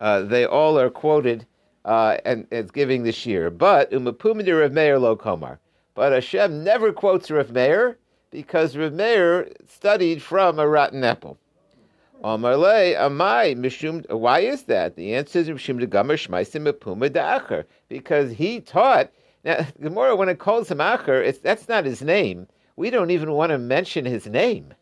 [0.00, 1.46] uh, they all are quoted
[1.84, 3.50] uh, and as giving the shear.
[3.50, 5.58] But umapumid Rav Meir lo komar.
[5.94, 7.96] But Hashem never quotes Rav Meir
[8.30, 11.38] because Rav Meir studied from a rotten apple.
[12.22, 14.10] Amarle amai mishum.
[14.10, 14.96] Why is that?
[14.96, 17.64] The answer is mishum degamer shmaisim apuma da'acher.
[17.88, 19.10] Because he taught.
[19.44, 22.48] Now, Gemara, when it calls him Acher, it's, that's not his name.
[22.74, 24.74] We don't even want to mention his name.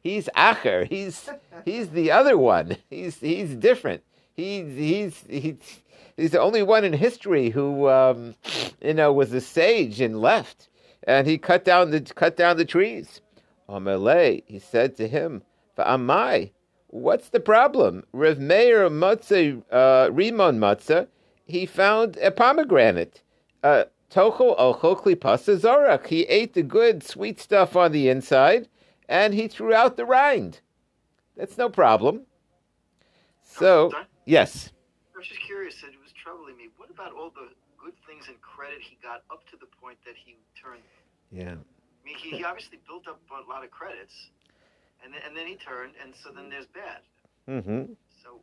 [0.00, 0.88] He's Acher.
[0.88, 1.28] He's
[1.64, 2.76] he's the other one.
[2.88, 4.02] He's he's different.
[4.38, 5.82] He's he's he's
[6.16, 8.36] he's the only one in history who um,
[8.80, 10.68] you know was a sage and left,
[11.02, 13.20] and he cut down the cut down the trees.
[13.68, 15.42] Amalei, he said to him,
[15.76, 16.52] "Amai,
[16.86, 21.08] what's the problem?" Rav Meir Matzah uh, Rimon Matzah,
[21.44, 23.22] he found a pomegranate.
[23.64, 26.06] Uh, Tochel ochel klipasa zorak.
[26.06, 28.68] He ate the good sweet stuff on the inside,
[29.08, 30.60] and he threw out the rind.
[31.36, 32.20] That's no problem.
[33.42, 33.90] So,
[34.28, 34.70] yes.
[35.14, 35.82] I was just curious.
[35.82, 36.68] And it was troubling me.
[36.76, 37.48] What about all the
[37.82, 40.82] good things and credit he got up to the point that he turned?
[41.30, 41.54] Yeah.
[41.54, 44.30] I mean, he, he obviously built up a lot of credits,
[45.04, 47.00] and then, and then he turned, and so then there's bad.
[47.48, 47.92] Mm-hmm.
[48.22, 48.40] So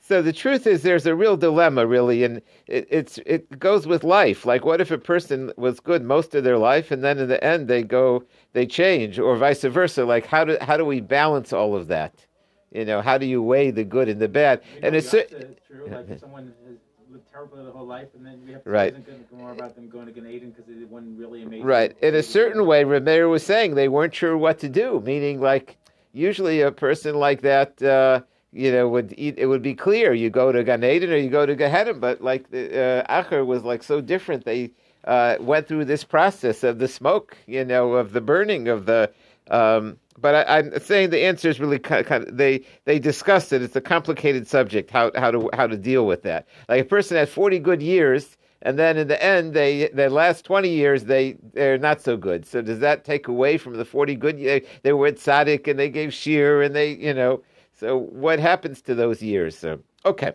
[0.00, 4.04] So the truth is, there's a real dilemma, really, and it, it's it goes with
[4.04, 4.44] life.
[4.44, 7.42] Like, what if a person was good most of their life, and then in the
[7.42, 10.04] end they go, they change, or vice versa?
[10.04, 12.26] Like, how do how do we balance all of that?
[12.74, 14.60] You know, how do you weigh the good and the bad?
[14.60, 15.86] Know And it's cer- opposite is true.
[15.86, 16.76] Like someone has
[17.08, 18.94] lived terribly their whole life, and then we have to Right.
[19.32, 21.64] more about them going to Gan Eden because they wasn't really amazing.
[21.64, 21.96] Right.
[22.02, 25.76] In a certain way, Rameir was saying they weren't sure what to do, meaning like
[26.12, 30.28] usually a person like that, uh, you know, would eat, it would be clear you
[30.28, 33.62] go to Gan Eden or you go to Gehenna, but like the uh, Acher was
[33.62, 34.44] like so different.
[34.44, 34.72] They
[35.04, 39.12] uh, went through this process of the smoke, you know, of the burning of the.
[39.48, 43.62] Um, but I, I'm saying the answer is really kind of, they they discussed it.
[43.62, 46.46] It's a complicated subject how how to how to deal with that.
[46.68, 50.44] Like a person had 40 good years and then in the end, they the last
[50.44, 52.46] twenty years they they're not so good.
[52.46, 54.38] So does that take away from the forty good?
[54.38, 57.42] They, they were at Tzaddik and they gave shir and they you know.
[57.74, 59.56] So what happens to those years?
[59.56, 60.32] So okay,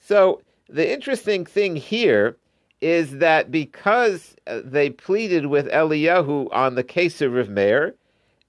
[0.00, 2.38] so the interesting thing here
[2.80, 7.94] is that because uh, they pleaded with Eliyahu on the case of Rav Meir,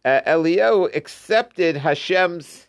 [0.07, 2.67] uh, Eliyahu accepted Hashem's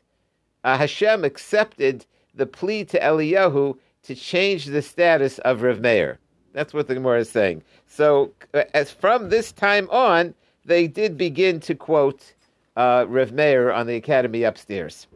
[0.65, 2.05] uh, Hashem accepted
[2.35, 6.19] the plea to Eliyahu to change the status of Rav Meir.
[6.53, 7.63] That's what the Gemara is saying.
[7.87, 10.35] So, uh, as from this time on,
[10.65, 12.35] they did begin to quote
[12.77, 15.07] uh, Rav Meir on the academy upstairs.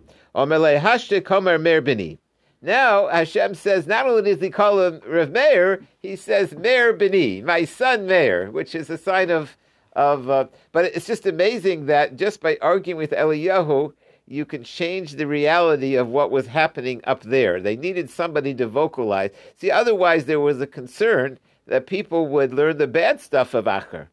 [2.65, 7.43] Now Hashem says not only does he call him Rav Meir, he says Meir bini,
[7.43, 9.57] my son Meir, which is a sign of
[9.95, 10.29] of.
[10.29, 13.93] Uh, but it's just amazing that just by arguing with Eliyahu,
[14.27, 17.61] you can change the reality of what was happening up there.
[17.61, 19.31] They needed somebody to vocalize.
[19.57, 24.09] See, otherwise there was a concern that people would learn the bad stuff of Acher.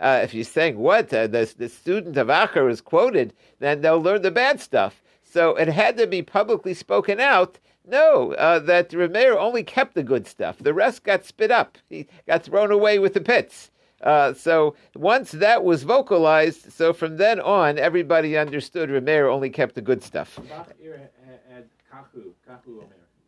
[0.00, 4.00] Uh, if you're saying what uh, the, the student of Acher is quoted, then they'll
[4.00, 5.02] learn the bad stuff.
[5.22, 7.58] So it had to be publicly spoken out.
[7.86, 10.58] No, uh, that Rameir only kept the good stuff.
[10.58, 11.78] The rest got spit up.
[11.88, 13.70] He got thrown away with the pits.
[14.00, 19.74] Uh, so once that was vocalized, so from then on, everybody understood Rameir only kept
[19.74, 20.38] the good stuff.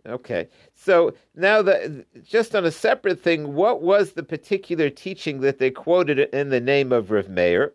[0.04, 5.58] Okay, so now the just on a separate thing, what was the particular teaching that
[5.58, 7.72] they quoted in the name of Rav Meir?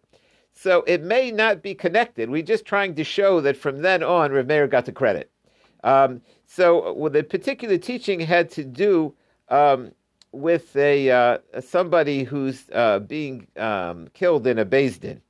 [0.53, 2.29] So it may not be connected.
[2.29, 5.31] We're just trying to show that from then on, Rav Meir got the credit.
[5.83, 9.13] Um, so well, the particular teaching had to do
[9.49, 9.91] um,
[10.31, 15.21] with a uh, somebody who's uh, being um, killed in a Din.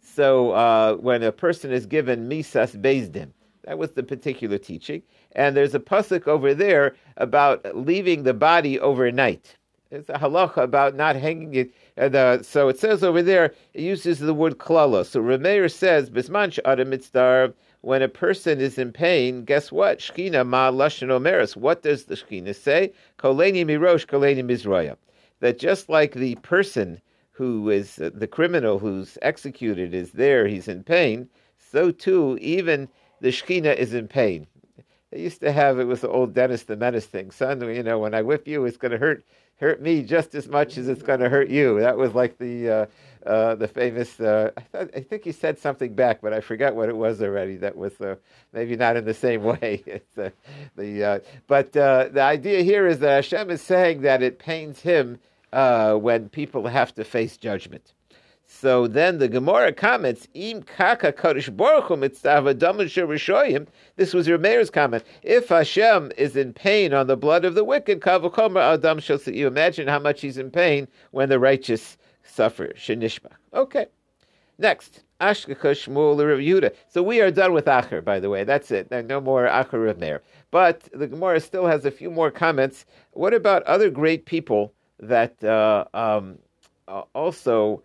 [0.00, 3.32] So uh, when a person is given misas Din,
[3.64, 5.02] that was the particular teaching.
[5.32, 9.56] And there's a pasuk over there about leaving the body overnight.
[9.90, 11.74] It's a halacha about not hanging it.
[11.96, 15.06] And, uh, so it says over there, it uses the word klala.
[15.06, 19.98] So Rameir says, Bisman adam mitzdar, when a person is in pain, guess what?
[20.00, 21.56] Shkina ma lashon omeris.
[21.56, 22.92] What does the Shkina say?
[23.18, 24.96] Koleni mirosh, koleni mizroya.
[25.40, 30.66] That just like the person who is uh, the criminal who's executed is there, he's
[30.66, 32.88] in pain, so too, even
[33.20, 34.46] the Shkina is in pain.
[35.12, 37.30] They used to have it was the old Dennis the Menace thing.
[37.30, 39.24] Son, you know, when I whip you, it's going to hurt
[39.60, 41.80] hurt me just as much as it's going to hurt you.
[41.80, 42.86] That was like the uh,
[43.28, 44.18] uh, the famous.
[44.18, 47.56] Uh, I, I think he said something back, but I forgot what it was already.
[47.56, 48.16] That was uh,
[48.54, 49.82] maybe not in the same way.
[50.16, 50.30] uh,
[50.76, 55.18] the uh, but the idea here is that Hashem is saying that it pains him
[55.52, 57.92] when people have to face judgment.
[58.50, 61.90] So then the Gemara comments, Im kaka kadosh baruch.
[63.96, 65.04] This was your mayor's comment.
[65.22, 70.20] If Hashem is in pain on the blood of the wicked, adam imagine how much
[70.22, 71.98] he's in pain when the righteous
[72.38, 72.68] suffer.
[72.84, 73.32] Shenishma.
[73.52, 73.86] Okay.
[74.58, 74.92] Next.
[75.20, 76.70] Ashkacha Shmuel Rav Yehuda.
[76.88, 78.44] So we are done with Acher, by the way.
[78.44, 78.84] That's it.
[79.12, 80.22] No more Acher Rav Meir.
[80.52, 82.86] But the Gemara still has a few more comments.
[83.12, 84.72] What about other great people
[85.14, 86.38] that uh, um,
[87.22, 87.82] also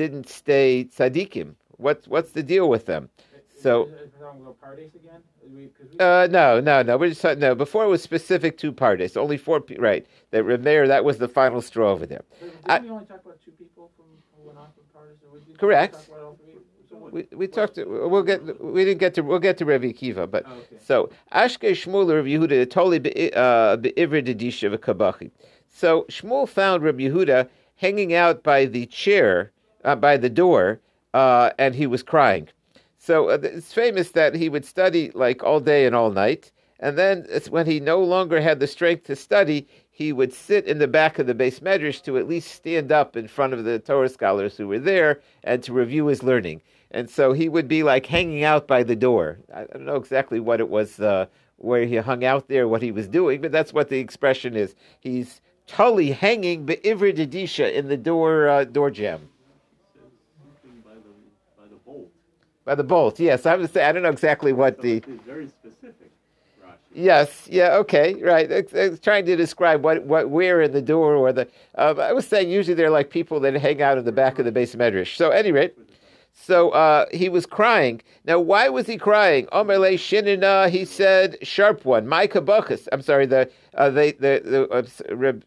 [0.00, 1.48] didn't stay tzaddikim?
[1.84, 3.08] What's what's the deal with them?
[3.66, 3.88] So,
[5.98, 6.96] uh, no, no, no.
[6.98, 7.54] We're just talking, no.
[7.54, 9.62] Before it was specific to Pardes, only four.
[9.78, 12.22] Right, that Rameir, that was the final straw over there.
[12.40, 14.06] Did we only talk about two people from
[14.36, 14.84] who went off from Pardes?
[15.58, 15.96] Correct.
[17.10, 17.76] We, we talked.
[17.76, 18.62] To, we'll get.
[18.62, 19.22] We didn't get to.
[19.22, 20.76] We'll get to Rav Akiva, but oh, okay.
[20.84, 25.30] so Ashke Shmuel Rav Yehuda totally beivrid dedisha v'kabachi.
[25.68, 29.52] So Shmuel found Rav Yehuda hanging out by the chair,
[29.84, 30.80] uh, by the door,
[31.14, 32.48] uh, and he was crying.
[32.98, 36.50] So uh, it's famous that he would study like all day and all night,
[36.80, 40.76] and then when he no longer had the strength to study, he would sit in
[40.78, 43.78] the back of the beis medrash to at least stand up in front of the
[43.78, 46.60] Torah scholars who were there and to review his learning.
[46.90, 49.38] And so he would be like hanging out by the door.
[49.54, 51.24] I don't know exactly what it was, uh,
[51.56, 54.74] where he hung out there, what he was doing, but that's what the expression is.
[55.00, 59.30] He's tully hanging be'ivri dedisha in the door uh, door jamb.
[60.84, 62.10] By the, bolt.
[62.66, 63.46] By the bolt, yes.
[63.46, 65.00] I would say I don't know exactly what so the.
[65.24, 66.05] Very specific.
[66.96, 67.46] Yes.
[67.50, 67.74] Yeah.
[67.76, 68.14] Okay.
[68.14, 68.50] Right.
[68.50, 71.46] It's, trying to describe what, what where in the door or the.
[71.76, 74.46] Uh, I was saying usually they're like people that hang out in the back of
[74.46, 75.14] the beis medrash.
[75.14, 75.72] So, anyway,
[76.32, 78.00] so uh, he was crying.
[78.24, 79.44] Now, why was he crying?
[79.52, 82.06] Omerle Shinina, he said, sharp one.
[82.08, 82.88] My kabachas.
[82.90, 85.44] I'm sorry, the uh, the, the uh, Reb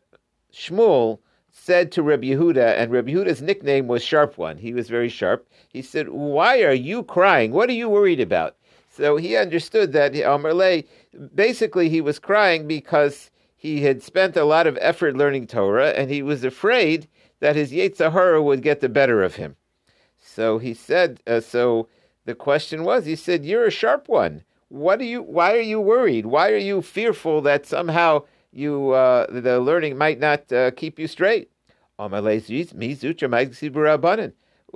[0.54, 1.18] Shmuel
[1.52, 4.58] said to Reb Yehuda, and Reb Yehuda's nickname was Sharp One.
[4.58, 5.50] He was very sharp.
[5.70, 7.54] He said, "Why are you crying?
[7.54, 8.56] What are you worried about?"
[9.00, 10.86] So he understood that Omerle,
[11.34, 16.12] basically, he was crying because he had spent a lot of effort learning Torah, and
[16.12, 17.08] he was afraid
[17.40, 19.56] that his Yetzer Hara would get the better of him.
[20.22, 21.88] So he said, uh, so
[22.26, 24.44] the question was, he said, you're a sharp one.
[24.68, 26.26] What are you, why are you worried?
[26.26, 31.08] Why are you fearful that somehow you, uh, the learning might not uh, keep you
[31.08, 31.50] straight?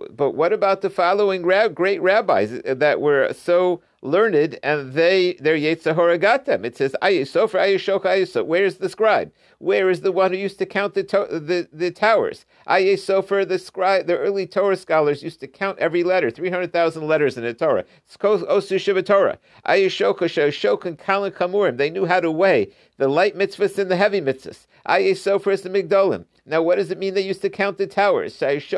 [0.10, 5.56] But what about the following rab- great rabbis that were so learned and they their
[5.56, 6.66] Yetzer Hara got them?
[6.66, 8.46] It says Ayisofer Ayishok Ayisok.
[8.46, 9.32] Where is the scribe?
[9.60, 12.46] Where is the one who used to count the to- the, the towers?
[12.68, 16.74] Aye Sofer, the scribe, the early Torah scholars used to count every letter, three hundred
[16.74, 17.86] thousand letters in the Torah.
[18.20, 19.38] Osu Shiva Torah.
[19.66, 21.78] Aye Shokasha Shokan Kalan Kamurim.
[21.78, 24.66] They knew how to weigh the light mitzvahs and the heavy mitzvahs.
[24.86, 26.26] Aye Sofer is the Migdolim.
[26.46, 28.38] Now, what does it mean they used to count the towers?
[28.40, 28.74] There's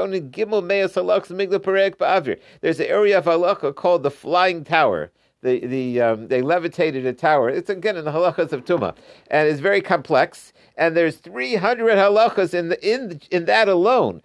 [2.80, 5.12] an area of halacha called the Flying Tower
[5.46, 7.50] the the um, they levitated a tower.
[7.50, 8.96] It's again in the halachas of Tuma,
[9.30, 10.52] and it's very complex.
[10.76, 14.22] And there's 300 halachas in the, in in that alone.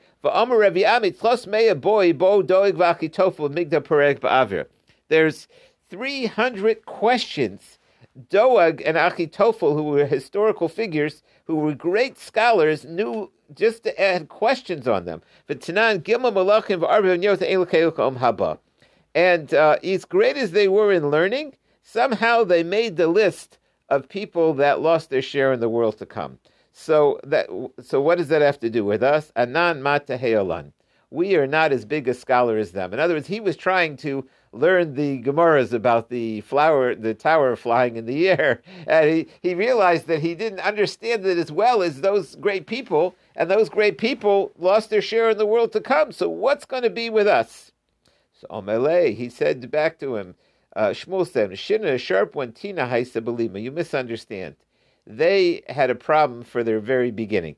[5.08, 5.48] There's
[5.90, 7.78] 300 questions.
[8.28, 14.28] Doeg and Achitofel, who were historical figures, who were great scholars, knew just to add
[14.28, 15.22] questions on them.
[15.46, 15.62] But.
[19.14, 23.58] And uh, as great as they were in learning, somehow they made the list
[23.88, 26.38] of people that lost their share in the world to come.
[26.72, 27.48] So that
[27.82, 29.32] so what does that have to do with us?
[29.34, 29.82] Anan
[31.10, 32.92] We are not as big a scholar as them.
[32.92, 37.54] In other words, he was trying to learn the Gemaras about the flower, the tower
[37.56, 41.82] flying in the air, and he, he realized that he didn't understand it as well
[41.82, 45.80] as those great people, and those great people lost their share in the world to
[45.80, 46.12] come.
[46.12, 47.72] So what's going to be with us?
[48.32, 50.34] So Omelei, he said back to him,
[50.74, 54.56] uh, Shmuel said, Shina sharp one tina haisa You misunderstand.
[55.06, 57.56] They had a problem for their very beginning.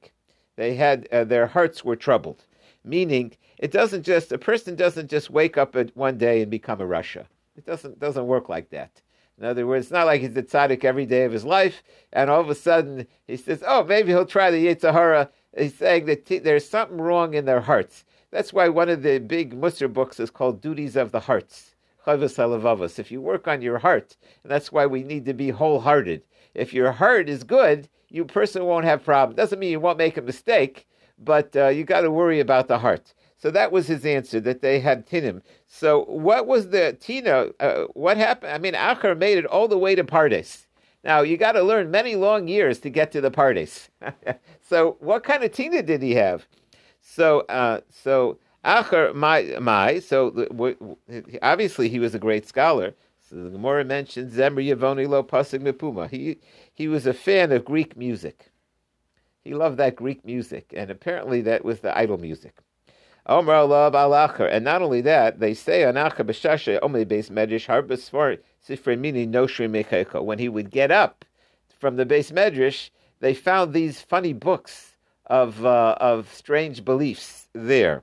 [0.57, 2.47] They had uh, their hearts were troubled,
[2.85, 6.85] meaning it doesn't just a person doesn't just wake up one day and become a
[6.85, 7.27] rasha.
[7.57, 9.01] It doesn't doesn't work like that.
[9.39, 11.81] In other words, it's not like he's a tzaddik every day of his life,
[12.13, 16.07] and all of a sudden he says, "Oh, maybe he'll try the Yetzer He's saying
[16.07, 18.05] that t- there's something wrong in their hearts.
[18.33, 21.77] That's why one of the big Musar books is called Duties of the Hearts.
[22.05, 26.23] If you work on your heart, and that's why we need to be wholehearted.
[26.53, 29.37] If your heart is good, you person won't have problems.
[29.37, 32.79] Doesn't mean you won't make a mistake, but uh, you got to worry about the
[32.79, 33.15] heart.
[33.43, 35.43] So that was his answer that they had tinim.
[35.67, 37.49] So what was the tina?
[37.59, 38.53] Uh, what happened?
[38.53, 40.67] I mean, Acher made it all the way to Pardes.
[41.03, 43.89] Now you got to learn many long years to get to the Pardes.
[44.63, 46.47] so what kind of tina did he have?
[47.01, 49.99] So, uh, so Acher my my.
[49.99, 50.97] So w- w-
[51.43, 52.95] obviously he was a great scholar.
[53.29, 56.09] So the Gemara mentions Zemri Yavoni lo pasig mipuma.
[56.09, 56.39] He
[56.73, 58.53] he was a fan of Greek music.
[59.43, 62.55] He loved that Greek music, and apparently that was the idol music.
[63.27, 67.31] Omer alav al acher, and not only that, they say on acher b'shashe omei beis
[67.31, 68.39] medrash harba sfar
[68.69, 70.25] sifrei mini noshri mechecho.
[70.25, 71.25] When he would get up
[71.79, 78.03] from the beis medrash, they found these funny books of uh, of strange beliefs there.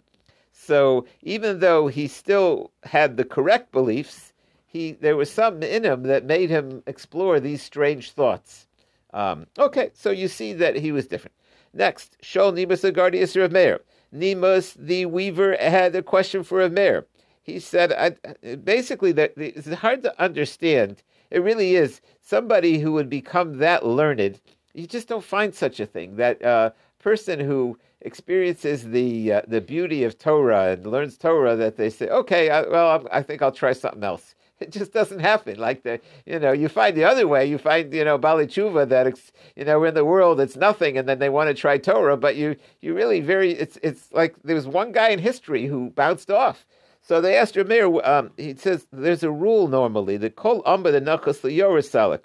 [0.53, 4.31] So even though he still had the correct beliefs,
[4.65, 8.67] he there was something in him that made him explore these strange thoughts.
[9.13, 11.35] Um, okay, so you see that he was different.
[11.73, 13.81] Next, Shol Nimus Agardius Rav Meir.
[14.12, 17.06] Nimus, the weaver, had a question for Rav Meir.
[17.42, 18.18] He said,
[18.63, 21.01] basically, that it's hard to understand.
[21.32, 22.01] It really is.
[22.22, 24.39] Somebody who would become that learned,
[24.74, 26.16] you just don't find such a thing.
[26.18, 31.77] That uh, person who experiences the uh, the beauty of Torah and learns Torah, that
[31.77, 34.36] they say, okay, I, well, I think I'll try something else.
[34.60, 35.58] It just doesn't happen.
[35.58, 37.46] Like the, you know, you find the other way.
[37.46, 40.98] You find, you know, Bali Tshuva that, it's, you know, in the world it's nothing,
[40.98, 44.36] and then they want to try Torah, but you, you really very, it's, it's like
[44.44, 46.65] there was one guy in history who bounced off.
[47.01, 51.00] So they asked Ramir, um, he says, there's a rule normally, the kol amba the
[51.00, 52.24] nachas salik.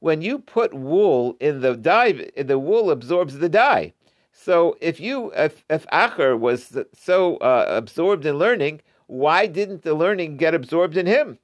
[0.00, 3.94] When you put wool in the dye, the wool absorbs the dye.
[4.38, 9.94] So if you, if, if Acher was so uh, absorbed in learning, why didn't the
[9.94, 11.38] learning get absorbed in him?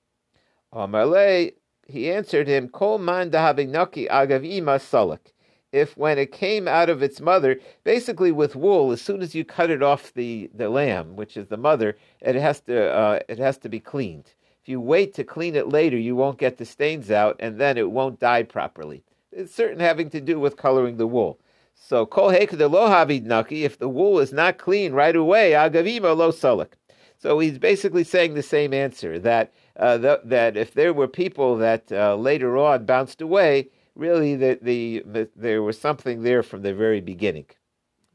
[0.72, 1.52] Amarle,
[1.88, 5.32] he answered him, Kol man dahabinaki agav ima salak.
[5.72, 9.44] If when it came out of its mother, basically with wool, as soon as you
[9.44, 13.38] cut it off the, the lamb, which is the mother, it has to uh, it
[13.38, 14.34] has to be cleaned.
[14.62, 17.78] If you wait to clean it later, you won't get the stains out, and then
[17.78, 19.02] it won't dye properly.
[19.32, 21.40] It's certain having to do with coloring the wool.
[21.84, 22.88] So kol hekda lo
[23.24, 23.64] naki.
[23.64, 26.76] If the wool is not clean right away, agavima lo salak.
[27.18, 31.56] So he's basically saying the same answer that uh, th- that if there were people
[31.56, 36.62] that uh, later on bounced away, really the, the, the, there was something there from
[36.62, 37.46] the very beginning.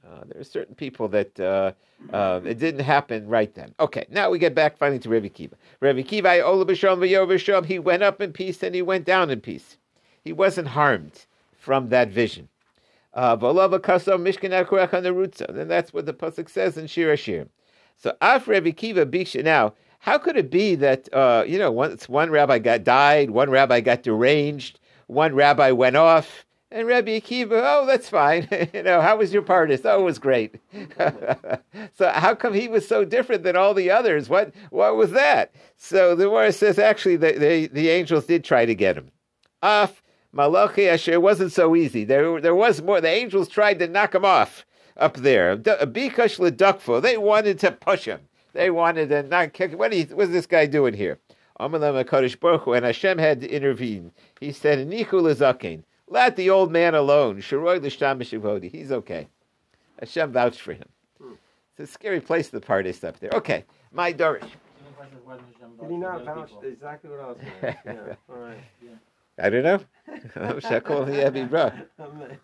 [0.05, 1.73] Uh, there are certain people that uh,
[2.13, 3.73] uh, it didn't happen right then.
[3.81, 5.55] Okay, now we get back finally to Rabbi Kiva.
[5.81, 9.77] Rabbi Kiva, he went up in peace and he went down in peace.
[10.23, 12.47] He wasn't harmed from that vision.
[13.17, 13.49] Uh, then
[15.67, 17.47] that's what the pasuk says in Shir Ashir.
[17.97, 19.73] So Af Rabbi Kiva Biksha now.
[19.99, 23.81] How could it be that uh, you know once one rabbi got died, one rabbi
[23.81, 28.47] got deranged, one rabbi went off, and Rabbi Akiva, oh, that's fine.
[28.73, 29.81] you know, how was your Pardes?
[29.85, 30.55] Oh, it was great.
[31.97, 34.27] so how come he was so different than all the others?
[34.29, 35.55] What what was that?
[35.77, 39.11] So the Gemara says actually the, the, the angels did try to get him.
[39.63, 42.03] Off Malachi Asher wasn't so easy.
[42.03, 43.01] There there was more.
[43.01, 44.65] The angels tried to knock him off
[44.95, 45.57] up there.
[45.57, 47.01] Bikash ledukfo.
[47.01, 48.21] They wanted to push him.
[48.53, 49.77] They wanted to not kick.
[49.77, 51.19] What is this guy doing here?
[51.59, 54.11] Amalam Hakadosh Baruch Hu, and Hashem had to intervene.
[54.39, 57.37] He said, "Nichu lezakein, let the old man alone.
[57.37, 58.71] Sharoy l'shtam.
[58.71, 59.27] He's okay."
[59.99, 60.87] Hashem vouched for him.
[61.77, 62.49] It's a scary place.
[62.49, 63.31] The Pardes up there.
[63.33, 64.41] Okay, my Dorish.
[64.41, 67.75] Did he not vouch exactly what I was saying?
[67.85, 68.15] Yeah.
[68.29, 68.57] All right.
[69.39, 69.79] I don't know.
[70.59, 71.71] Shakol Yebi Bra.
[71.99, 72.39] Amen.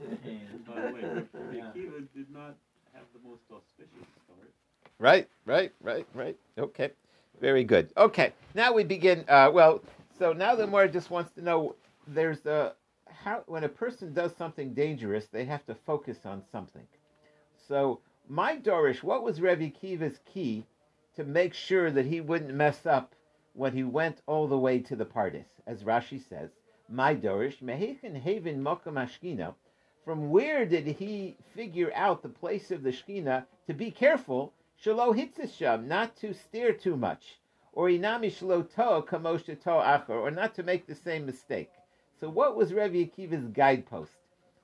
[0.67, 2.55] By the way, Akiva did not
[2.93, 4.51] have the most auspicious start.
[4.99, 6.37] Right, right, right, right.
[6.57, 6.91] Okay,
[7.41, 7.91] very good.
[7.97, 9.25] Okay, now we begin.
[9.27, 9.81] Uh, well,
[10.19, 11.75] so now the more just wants to know.
[12.07, 12.73] There's a
[13.07, 16.85] how when a person does something dangerous, they have to focus on something.
[17.67, 20.65] So my Dorish, what was Rebbe Kiva's key
[21.15, 23.15] to make sure that he wouldn't mess up
[23.53, 25.47] when he went all the way to the Pardes?
[25.65, 26.51] As Rashi says,
[26.93, 29.55] my Dorish, Mehechin Haven Mokum Ashkina.
[30.05, 35.15] From where did he figure out the place of the Shkina to be careful Shalo
[35.15, 37.39] hitzisham, not to stare too much,
[37.71, 41.71] or inami shalo to kamosh to achor, or not to make the same mistake.
[42.19, 44.11] So, what was Rabbi Akiva's guidepost?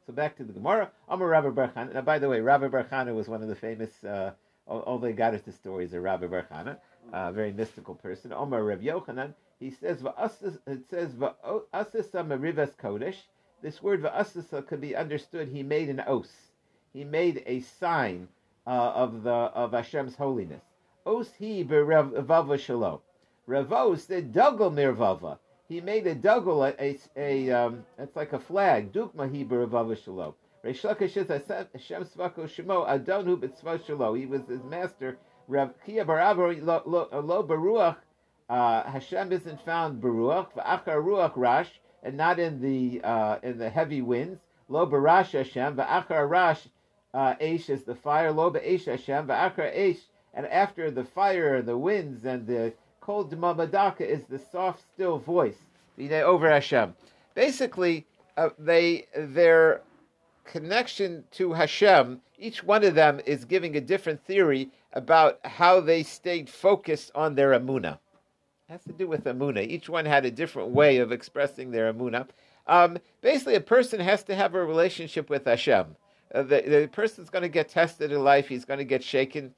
[0.05, 0.91] So, back to the Gemara.
[1.07, 1.93] Amar Rabbi Barchana.
[1.93, 4.03] Now, by the way, Rabbi Barchana was one of the famous.
[4.03, 4.31] Uh,
[4.67, 6.77] all, they got us the stories of Rabbi Barchana,
[7.13, 8.33] a very mystical person.
[8.33, 9.33] Omar Rabbi Yochanan.
[9.59, 13.17] He says, it says, Va'asisa merivas kodesh.
[13.61, 15.49] This word va'asisa could be understood.
[15.49, 16.31] He made an os.
[16.93, 18.29] He made a sign
[18.65, 20.63] uh, of the of Hashem's holiness.
[21.05, 22.99] Os he berevava shalom.
[23.49, 25.39] Ravos the dugel mirvava.
[25.67, 28.93] He made a dugel a, a, um, it's like a flag.
[28.93, 30.35] Dukma he berevava shalom.
[30.63, 31.15] Reish Lakish
[31.73, 34.15] Hashem svako shemo adonu b'tzva shalom.
[34.15, 35.17] He was his master.
[35.49, 37.97] Rav Kia lo, lo baruach.
[38.49, 40.53] Uh, Hashem isn't found baruach.
[40.53, 44.39] Va'achar ruach rash, and not in the uh, in the heavy winds.
[44.67, 45.75] Lo barash Hashem.
[45.75, 46.67] Va'achar rash
[47.13, 50.01] uh, Aish is the fire, lo be'esh Hashem, va'akra Aish,
[50.33, 55.17] and after the fire and the winds and the cold Mamadaka is the soft, still
[55.17, 55.57] voice
[55.99, 56.95] over Hashem.
[57.33, 58.05] Basically,
[58.37, 59.81] uh, they their
[60.45, 66.03] connection to Hashem, each one of them is giving a different theory about how they
[66.03, 67.99] stayed focused on their amuna.
[68.69, 69.67] Has to do with amuna.
[69.67, 72.27] Each one had a different way of expressing their amuna.
[72.67, 75.95] Um, basically, a person has to have a relationship with Hashem.
[76.35, 78.47] Uh, the, the person's going to get tested in life.
[78.47, 79.55] He's going to get shaken,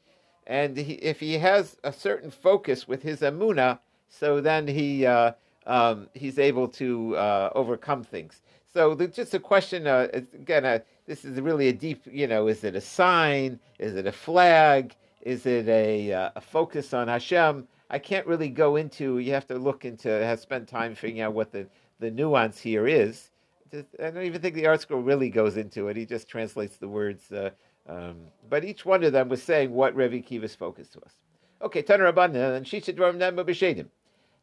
[0.48, 5.34] and he, if he has a certain focus with his amuna, so then he uh,
[5.68, 8.40] um, he's able to uh, overcome things.
[8.74, 10.64] So the, just a question uh, again.
[10.64, 12.04] Uh, this is really a deep.
[12.10, 13.60] You know, is it a sign?
[13.78, 14.96] Is it a flag?
[15.22, 17.68] Is it a, uh, a focus on Hashem?
[17.92, 19.20] I can't really go into.
[19.20, 20.10] You have to look into.
[20.10, 21.68] Have spent time figuring out what the
[22.00, 23.30] the nuance here is.
[23.74, 25.96] I don't even think the ArtScroll really goes into it.
[25.96, 27.32] He just translates the words.
[27.32, 27.52] Uh,
[27.88, 28.18] um,
[28.50, 31.14] but each one of them was saying what Rebbe Kiva's focused to us.
[31.62, 33.88] Okay, Taner Rabbanan and Shisha Dvarim Nema B'Shedim.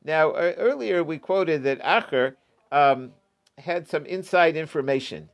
[0.04, 2.36] Now, uh, earlier we quoted that Acher
[2.72, 3.12] um,
[3.58, 5.28] had some inside information.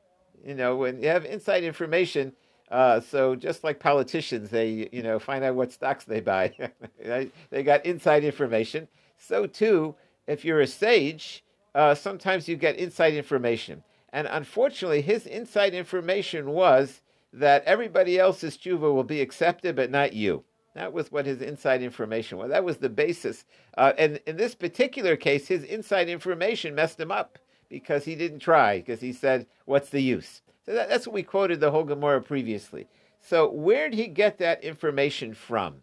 [0.44, 2.32] You know, when you have inside information,
[2.74, 6.52] uh, so just like politicians, they you know find out what stocks they buy.
[7.50, 8.88] they got inside information.
[9.16, 9.94] So too,
[10.26, 11.44] if you're a sage,
[11.76, 13.84] uh, sometimes you get inside information.
[14.12, 17.00] And unfortunately, his inside information was
[17.32, 20.42] that everybody else's tshuva will be accepted, but not you.
[20.74, 22.50] That was what his inside information was.
[22.50, 23.44] That was the basis.
[23.78, 27.38] Uh, and in this particular case, his inside information messed him up
[27.68, 30.42] because he didn't try, because he said, What's the use?
[30.64, 32.86] So that, that's what we quoted the whole Gemara previously.
[33.20, 35.76] So where did he get that information from?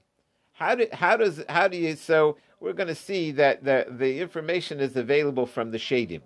[0.53, 4.19] How, do, how does how do you so we're going to see that the, the
[4.19, 6.21] information is available from the Shadim.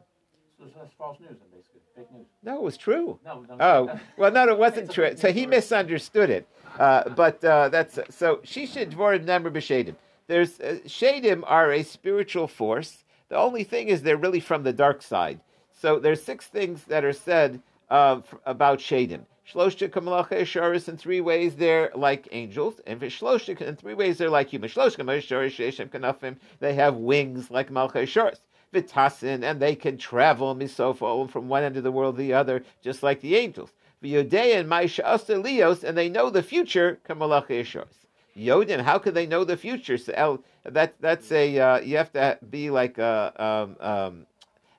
[0.60, 1.82] So that's false news, basically.
[1.96, 2.28] Fake news.
[2.44, 3.18] No, it was true.
[3.26, 5.16] No, no oh, well, no, it wasn't true.
[5.16, 6.48] So he misunderstood it.
[6.78, 8.38] Uh, but uh, that's so.
[8.38, 9.96] Shisha Dvorim Nemr B'Shadim.
[10.28, 13.06] There's uh, Shadim are a spiritual force.
[13.30, 15.40] The only thing is they're really from the dark side.
[15.72, 19.22] So there's six things that are said uh, about Shadim.
[19.52, 24.30] Shloshta kamalacha isharis in three ways they're like angels, and v'shloshta in three ways they're
[24.30, 24.70] like human.
[24.70, 28.40] Shloshta sheishem kanafim they have wings like malcha isharis.
[28.74, 32.64] V'tasin and they can travel misofa from one end of the world to the other,
[32.82, 33.72] just like the angels.
[34.04, 38.06] V'yodei and ma'isha lios and they know the future kamalacha isharis.
[38.36, 39.98] Yodin, how can they know the future?
[39.98, 44.26] So, that that's a uh, you have to be like a um, um,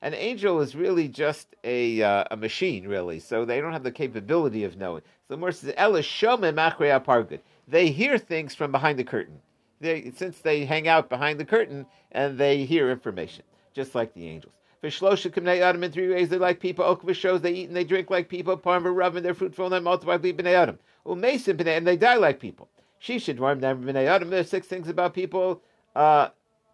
[0.06, 3.18] an angel is really just a uh, a machine, really.
[3.18, 5.02] So they don't have the capability of knowing.
[5.26, 7.40] So the Morse says, pargud.
[7.66, 9.40] They hear things from behind the curtain.
[9.80, 13.42] They, since they hang out behind the curtain and they hear information,
[13.74, 14.54] just like the angels.
[14.80, 16.84] For shlosha kamnei adam in three ways, they're like people.
[16.84, 18.56] Okva shows they eat and they drink like people.
[18.56, 20.78] Parma rav and they're fruitful and they multiply b'nei adam.
[21.04, 22.68] Umesim b'nei and they die like people.
[23.02, 24.30] Shishid warm b'nei adam.
[24.30, 25.62] There's six things about people.
[25.96, 26.28] Uh,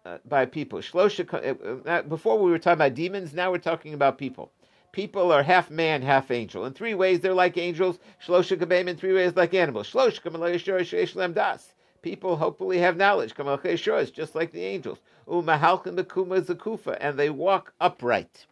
[0.05, 0.79] uh, by people.
[0.79, 4.51] Shlosha, uh, uh, before we were talking about demons, now we're talking about people.
[4.91, 6.65] People are half man, half angel.
[6.65, 7.99] In three ways, they're like angels.
[8.25, 9.91] Shlosha kabeim in three ways, like animals.
[9.91, 11.73] Shlosha das.
[12.01, 13.33] People hopefully have knowledge.
[13.33, 14.99] just like the angels.
[15.27, 18.45] Umahalkan bekuma zakufa, and they walk upright.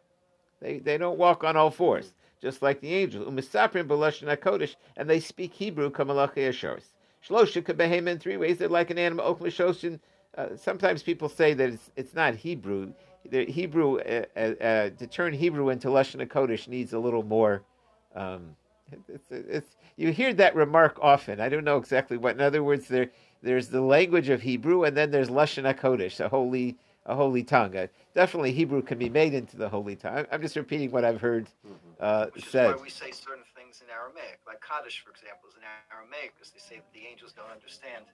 [0.62, 3.28] They they don't walk on all fours, just like the angels.
[3.28, 5.92] Umisaprim b'lashon kodesh, and they speak Hebrew.
[5.92, 6.86] Kamalachei ashoris.
[7.28, 9.36] Shlosha kabeim in three ways, they're like an animal.
[9.36, 10.00] Okmashoshin
[10.38, 12.94] uh, sometimes people say that it's, it's not Hebrew.
[13.30, 17.64] The Hebrew uh, uh, uh, to turn Hebrew into lashon kodesh needs a little more.
[18.16, 18.56] Um,
[19.08, 21.40] it's, it's, you hear that remark often.
[21.40, 22.36] I don't know exactly what.
[22.36, 23.10] In other words, there
[23.42, 27.76] there's the language of Hebrew, and then there's lashon kodesh, a holy a holy tongue.
[27.76, 30.26] Uh, definitely, Hebrew can be made into the holy tongue.
[30.32, 31.76] I'm just repeating what I've heard mm-hmm.
[32.00, 32.72] uh, Which said.
[32.72, 36.34] is why we say certain things in Aramaic, like Kaddish, for example, is in Aramaic
[36.36, 38.06] because they say that the angels don't understand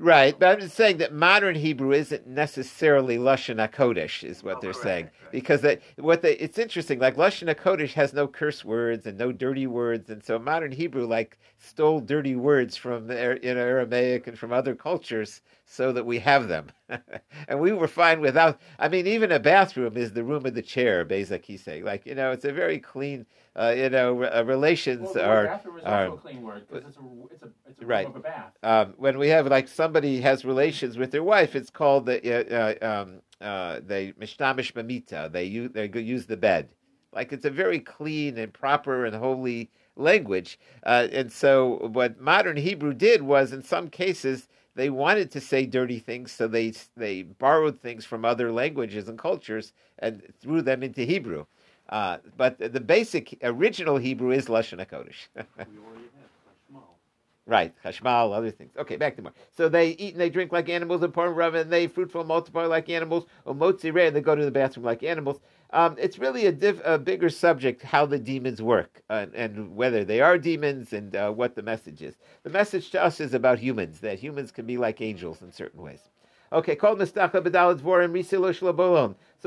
[0.00, 4.60] Right, but I'm just saying that modern Hebrew isn't necessarily lashon hakodesh, is what oh,
[4.62, 5.32] they're correct, saying, right.
[5.32, 7.00] because they, what they, it's interesting.
[7.00, 11.04] Like lashon hakodesh has no curse words and no dirty words, and so modern Hebrew
[11.04, 16.18] like stole dirty words from you know, Aramaic and from other cultures, so that we
[16.18, 16.68] have them,
[17.48, 18.60] and we were fine without.
[18.78, 22.32] I mean, even a bathroom is the room of the chair, Bezak Like you know,
[22.32, 23.26] it's a very clean
[23.58, 25.44] uh, you know, uh, relations well, are.
[25.46, 27.00] Bathroom is are, also a clean word because it's a
[27.32, 28.06] it's a it's a right.
[28.06, 28.52] of a bath.
[28.62, 32.76] Um, when we have like somebody has relations with their wife, it's called the uh,
[32.82, 35.32] uh um, uh, they mishnamish mamita.
[35.32, 36.68] They use they use the bed,
[37.12, 40.58] like it's a very clean and proper and holy language.
[40.84, 45.66] Uh, and so, what modern Hebrew did was, in some cases, they wanted to say
[45.66, 50.84] dirty things, so they they borrowed things from other languages and cultures and threw them
[50.84, 51.46] into Hebrew.
[51.88, 55.26] Uh, but the basic original Hebrew is lashon hakodesh.
[57.44, 58.72] Right, chashmal, other things.
[58.76, 59.32] Okay, back to more.
[59.56, 62.90] So they eat and they drink like animals, and porn and they fruitful multiply like
[62.90, 65.40] animals, or motzi and they go to the bathroom like animals.
[65.70, 70.22] Um, it's really a, diff, a, bigger subject how the demons work and whether they
[70.22, 72.14] are demons and uh, what the message is.
[72.42, 75.82] The message to us is about humans, that humans can be like angels in certain
[75.82, 76.00] ways.
[76.50, 76.94] Okay, So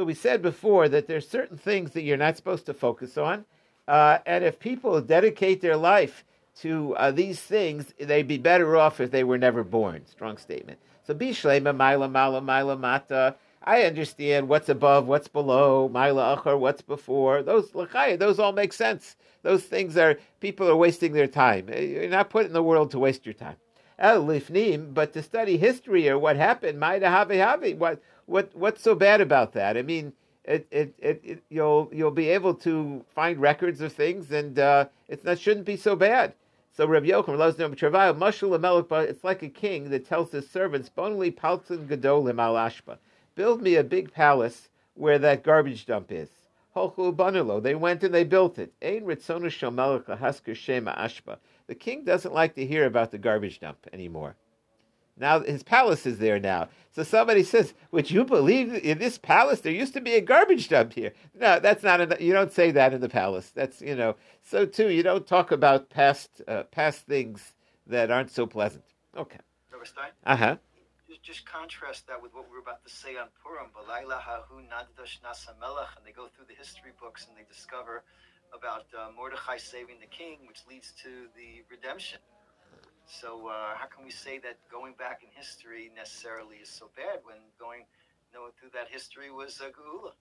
[0.03, 3.45] we said before that there's certain things that you're not supposed to focus on.
[3.87, 6.23] Uh, and if people dedicate their life
[6.59, 10.05] to uh, these things, they'd be better off if they were never born.
[10.05, 10.77] Strong statement.
[11.03, 13.35] So Bishlema, Mila, Mala, Mila, Mata.
[13.63, 17.43] I understand what's above, what's below, Mila Achar, what's before.
[17.43, 19.15] Those those all make sense.
[19.43, 21.69] Those things are people are wasting their time.
[21.69, 23.57] You're not put in the world to waste your time.
[23.99, 27.77] Lifnim, but to study history or what happened, Maida Havi Havi.
[27.77, 29.77] What what what's so bad about that?
[29.77, 34.31] I mean, it, it, it, it you'll you'll be able to find records of things,
[34.31, 36.33] and uh, it that shouldn't be so bad.
[36.73, 41.35] So Rabbi Yochanan loves them Mashul It's like a king that tells his servants, "Bonli
[41.35, 42.97] paltzin gadolim al ashpa."
[43.41, 46.29] Build me a big palace where that garbage dump is.
[46.75, 48.71] They went and they built it.
[48.83, 51.37] Ein ritzonu shomelech hasker shema ashpa.
[51.65, 54.35] The king doesn't like to hear about the garbage dump anymore.
[55.17, 56.69] Now his palace is there now.
[56.91, 59.61] So somebody says, "Would you believe in this palace?
[59.61, 61.99] There used to be a garbage dump here." No, that's not.
[61.99, 63.49] In you don't say that in the palace.
[63.49, 64.17] That's you know.
[64.43, 67.55] So too, you don't talk about past uh, past things
[67.87, 68.83] that aren't so pleasant.
[69.17, 69.39] Okay.
[70.27, 70.57] Uh huh.
[71.11, 73.67] Just, just contrast that with what we were about to say on Purim.
[73.75, 73.85] And
[76.05, 78.03] they go through the history books and they discover
[78.55, 82.19] about uh, Mordechai saving the king, which leads to the redemption.
[83.05, 87.19] So uh, how can we say that going back in history necessarily is so bad
[87.23, 87.83] when going
[88.33, 90.11] knowing through that history was a geula?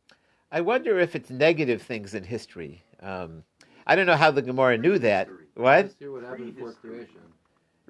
[0.51, 2.83] I wonder if it's negative things in history.
[3.01, 3.45] Um,
[3.87, 5.29] I don't know how the Gemara knew that.
[5.55, 5.95] What?
[6.01, 7.21] what happened before creation.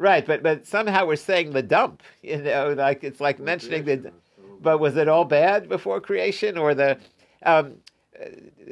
[0.00, 2.02] Right, but but somehow we're saying the dump.
[2.22, 4.12] You know, like it's like mentioning the.
[4.62, 6.98] But was it all bad before creation, or the?
[7.44, 7.74] Um,
[8.18, 8.28] uh,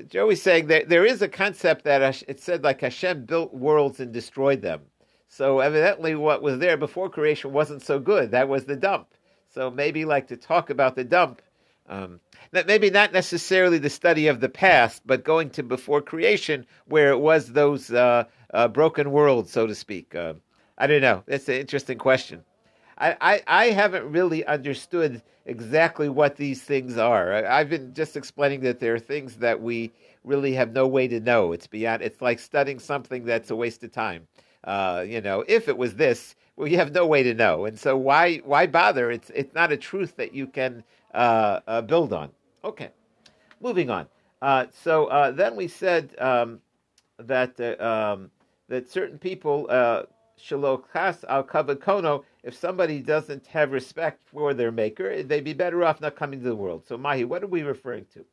[0.08, 4.10] Joey's saying that there is a concept that it said like Hashem built worlds and
[4.10, 4.80] destroyed them.
[5.28, 8.30] So evidently, what was there before creation wasn't so good.
[8.30, 9.08] That was the dump.
[9.50, 11.42] So maybe like to talk about the dump.
[11.90, 12.20] Um,
[12.52, 17.18] maybe not necessarily the study of the past, but going to before creation, where it
[17.18, 20.14] was those uh, uh, broken worlds, so to speak.
[20.14, 20.34] Uh,
[20.78, 21.24] I don't know.
[21.26, 22.44] That's an interesting question.
[22.98, 27.44] I, I, I, haven't really understood exactly what these things are.
[27.46, 29.92] I, have been just explaining that there are things that we
[30.24, 31.52] really have no way to know.
[31.52, 32.02] It's beyond.
[32.02, 34.26] It's like studying something that's a waste of time.
[34.64, 37.78] Uh, you know, if it was this, well, you have no way to know, and
[37.78, 39.12] so why why bother?
[39.12, 40.82] It's it's not a truth that you can
[41.14, 42.30] uh, uh, build on.
[42.64, 42.90] Okay,
[43.60, 44.08] moving on.
[44.42, 46.60] Uh, so uh, then we said um,
[47.18, 48.30] that uh, um,
[48.68, 49.66] that certain people
[50.38, 52.24] shalokas al kono.
[52.42, 56.48] If somebody doesn't have respect for their maker, they'd be better off not coming to
[56.48, 56.86] the world.
[56.86, 58.24] So Mahi, what are we referring to?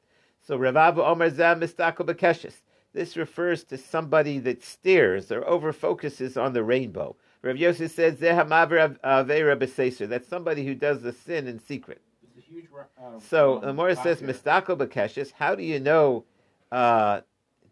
[0.42, 2.62] So Ravav Omer Zah Mistako Bekeshes.
[2.94, 7.16] This refers to somebody that stares or over focuses on the rainbow.
[7.42, 12.02] Rav Yosef says, That's somebody who does the sin in secret.
[12.48, 16.26] Huge, uh, so the Morris says, Mistako Bekeshes, how do you know
[16.72, 17.22] uh,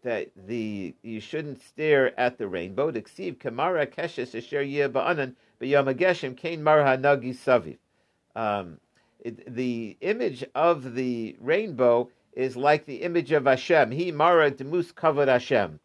[0.04, 2.92] that the you shouldn't stare at the rainbow?
[2.92, 3.90] Diksiv Kamara.
[8.36, 8.80] Um,
[9.46, 13.90] the image of the rainbow is like the image of Hashem.
[13.90, 15.80] He mara demus kavod Hashem.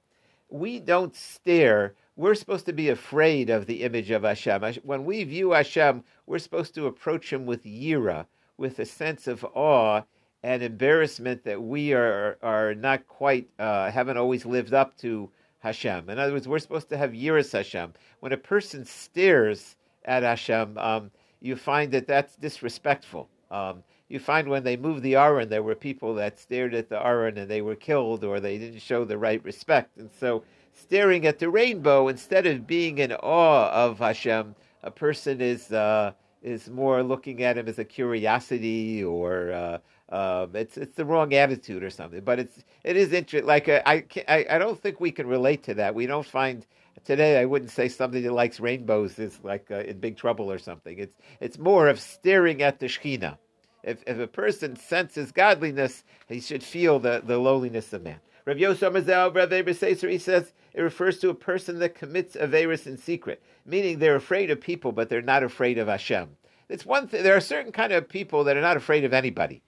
[0.50, 1.94] We don't stare.
[2.16, 4.64] We're supposed to be afraid of the image of Hashem.
[4.84, 8.26] When we view Hashem, we're supposed to approach Him with yira,
[8.58, 10.02] with a sense of awe
[10.44, 16.10] and embarrassment that we are are not quite uh, haven't always lived up to Hashem.
[16.10, 17.94] In other words, we're supposed to have yiras Hashem.
[18.22, 19.76] When a person stares
[20.06, 23.30] at Hashem, um, you find that that's disrespectful.
[23.52, 27.06] Um, you find when they moved the Aron, there were people that stared at the
[27.06, 29.98] Aron and they were killed or they didn't show the right respect.
[29.98, 35.42] And so, staring at the rainbow, instead of being in awe of Hashem, a person
[35.42, 39.78] is uh, is more looking at him as a curiosity or uh,
[40.12, 42.22] um, it's it's the wrong attitude or something.
[42.22, 43.48] But it's it is interesting.
[43.48, 45.94] Like uh, I, I I don't think we can relate to that.
[45.96, 46.66] We don't find
[47.06, 47.40] today.
[47.40, 50.98] I wouldn't say somebody that likes rainbows is like uh, in big trouble or something.
[50.98, 53.38] It's it's more of staring at the Shekhinah.
[53.84, 58.20] If, if a person senses godliness, he should feel the, the lowliness of man.
[58.46, 62.98] Rav Yosef Mazel, Rav he says it refers to a person that commits Averis in
[62.98, 66.30] secret, meaning they're afraid of people, but they're not afraid of Hashem.
[66.68, 69.62] It's one thing, there are certain kind of people that are not afraid of anybody.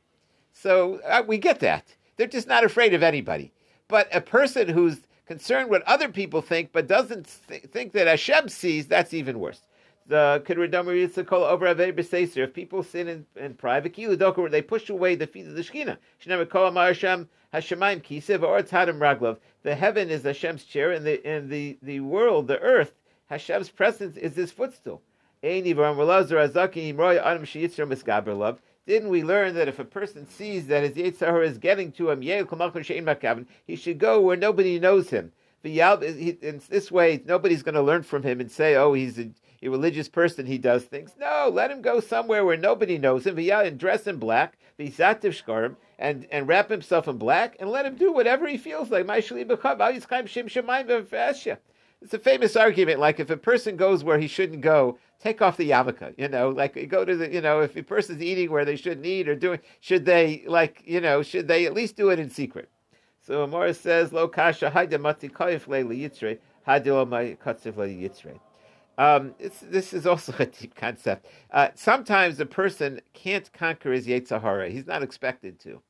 [0.53, 1.95] So uh, we get that.
[2.17, 3.51] They're just not afraid of anybody.
[3.87, 8.49] But a person who's concerned what other people think, but doesn't th- think that Hashem
[8.49, 9.61] sees, that's even worse.
[10.07, 10.43] The
[11.45, 15.97] over If people sin in, in private, they push away the feet of the Shekhinah.
[19.63, 22.93] The heaven is Hashem's chair, and the and the, the world, the earth,
[23.27, 25.01] Hashem's presence is his footstool.
[28.87, 32.21] Didn't we learn that if a person sees that his Yitzhar is getting to him,
[33.67, 35.31] he should go where nobody knows him.
[35.63, 39.29] In this way, nobody's going to learn from him and say, oh, he's a,
[39.61, 41.13] a religious person, he does things.
[41.19, 46.47] No, let him go somewhere where nobody knows him, and dress in black, and, and
[46.47, 49.07] wrap himself in black, and let him do whatever he feels like.
[49.07, 49.31] It's
[52.15, 52.99] a famous argument.
[52.99, 56.13] Like if a person goes where he shouldn't go, take off the yarmulke.
[56.17, 57.31] You know, like go to the.
[57.31, 60.83] You know, if a person's eating where they shouldn't eat or doing, should they like
[60.85, 62.69] you know, should they at least do it in secret?
[63.21, 68.39] So Amora says, "Lo kasha haida mati koyif leili yitzre hadilo my katziv yitzre."
[68.97, 71.27] Um, this is also a deep concept.
[71.51, 74.69] Uh, sometimes a person can't conquer his Yetzirah.
[74.69, 75.81] He's not expected to.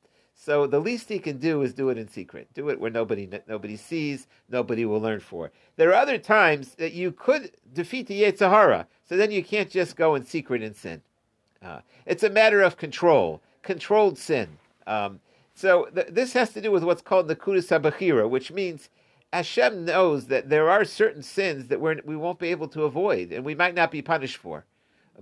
[0.44, 2.48] So the least he can do is do it in secret.
[2.52, 5.52] Do it where nobody nobody sees, nobody will learn for.
[5.76, 9.94] There are other times that you could defeat the Yetzirah, so then you can't just
[9.94, 11.00] go in secret and sin.
[11.64, 14.58] Uh, it's a matter of control, controlled sin.
[14.88, 15.20] Um,
[15.54, 18.88] so th- this has to do with what's called the Kudus which means
[19.32, 23.30] Hashem knows that there are certain sins that we're, we won't be able to avoid,
[23.30, 24.64] and we might not be punished for,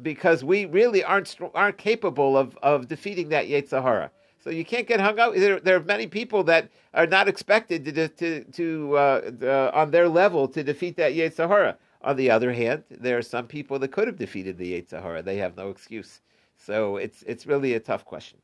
[0.01, 4.09] because we really aren't aren't capable of, of defeating that Yetzirah.
[4.43, 5.35] So you can't get hung up.
[5.35, 9.91] There, there, are many people that are not expected to to, to uh, uh, on
[9.91, 11.77] their level to defeat that Yetzirah.
[12.03, 15.23] On the other hand, there are some people that could have defeated the Yetzirah.
[15.23, 16.23] They have no excuse.
[16.57, 18.39] So it's it's really a tough question.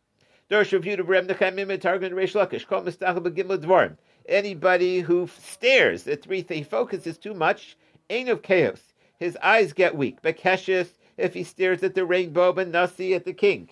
[4.29, 7.77] Anybody who stares at three things, focuses too much,
[8.11, 8.93] ain't of chaos.
[9.19, 10.21] His eyes get weak.
[10.23, 13.71] Bekesheth, if he stares at the rainbow, but nasi at the king.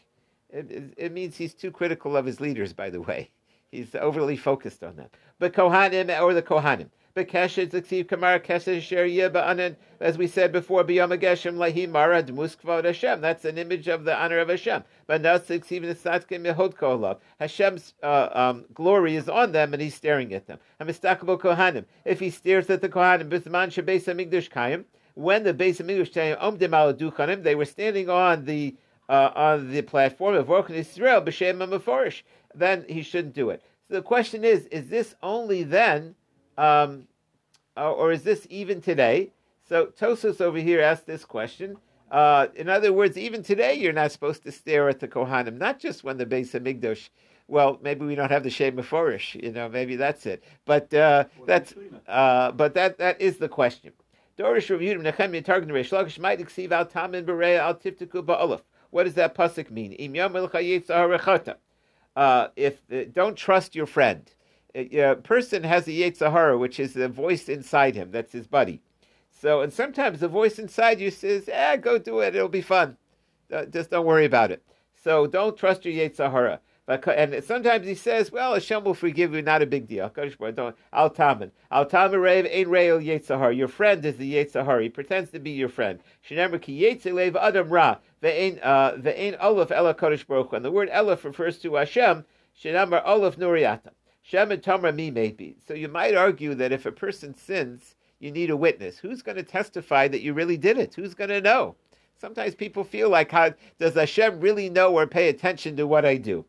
[0.55, 3.31] It, it, means he's too critical of his leaders, by the way.
[3.73, 5.09] He's overly focused on them.
[5.41, 6.91] But Kohanim or the Kohanim.
[10.01, 10.85] As we said before.
[10.85, 11.45] That's
[13.45, 14.85] an image of the honor of Hashem.
[17.41, 20.59] Hashem's uh, um, glory is on them and he's staring at them.
[22.05, 28.45] If he stares at the Kohanim, when the base of Duchanim, they were standing on
[28.45, 28.77] the
[29.09, 32.23] uh, on the platform of Orkan Israel b'shem maforish,
[32.55, 33.63] then he shouldn't do it.
[33.89, 36.15] So the question is: Is this only then,
[36.57, 37.07] um,
[37.77, 39.31] or is this even today?
[39.69, 41.77] So Tosos over here asked this question.
[42.11, 45.81] Uh, in other words, even today, you're not supposed to stare at the Kohanim, not
[45.81, 47.09] just when the base of Migdosh.
[47.49, 50.45] Well, maybe we don't have the Shem Meforish, you know, maybe that's it.
[50.65, 51.75] But uh, that's,
[52.07, 53.93] uh, but that that is the question.
[54.39, 58.63] Dorish reviewed Nechemia Targum Reish Lakish might exceed al Tamin Bereya al Tiftiku Ba'olaf.
[58.95, 59.93] What does that pasuk mean?
[62.17, 64.33] Uh, if uh, don't trust your friend.
[64.77, 68.13] A, a person has a Yetzirah, which is the voice inside him.
[68.13, 68.83] That's his buddy.
[69.33, 72.37] So, and sometimes the voice inside you says, "Eh, go do it.
[72.37, 72.97] It'll be fun.
[73.53, 74.63] Uh, just don't worry about it."
[75.03, 76.61] So, don't trust your Yetzirah.
[76.87, 80.13] And sometimes he says, well, Hashem will forgive you, not a big deal.
[80.93, 81.51] Al Taman.
[81.71, 83.57] Al Taman Rev ain't Reil Yetzahar.
[83.57, 84.83] Your friend is the Yetzahar.
[84.83, 86.01] He pretends to be your friend.
[86.29, 87.97] Shenemar ki Yetzelev Adam Ra.
[88.23, 92.27] Uh, Olaf Ela Kodesh Baruch And the word Elif refers to Hashem.
[92.63, 93.91] Shenemar Olaf Nuriata.
[94.21, 95.57] Shem and Tamra mi maybe.
[95.67, 98.99] So you might argue that if a person sins, you need a witness.
[98.99, 100.95] Who's going to testify that you really did it?
[100.95, 101.77] Who's going to know?
[102.19, 106.17] Sometimes people feel like, how, does Hashem really know or pay attention to what I
[106.17, 106.45] do?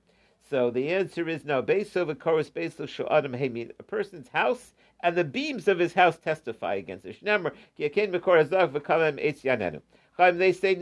[0.49, 1.63] So the answer is no.
[1.63, 3.71] Beisov Akoros Beisov Adam Hemin.
[3.79, 7.23] A person's house and the beams of his house testify against it.
[7.23, 9.81] Shnemer V'Kamem Eitz Yanenu.
[10.17, 10.75] Chaim they say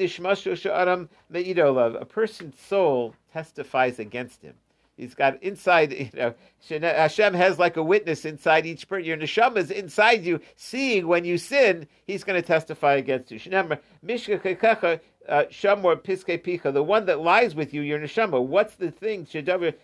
[1.30, 2.02] Me'idolav.
[2.02, 4.56] A person's soul testifies against him.
[4.96, 5.92] He's got inside,
[6.68, 9.06] you know, Hashem has like a witness inside each person.
[9.06, 11.88] Your neshama is inside you, seeing when you sin.
[12.06, 13.40] He's going to testify against you.
[13.40, 14.40] Shnemer Mishka
[14.84, 14.98] uh,
[15.28, 18.44] Uh, Shamor Piske Picha, the one that lies with you, your neshama.
[18.44, 19.26] What's the thing?
[19.26, 19.76] Shedavar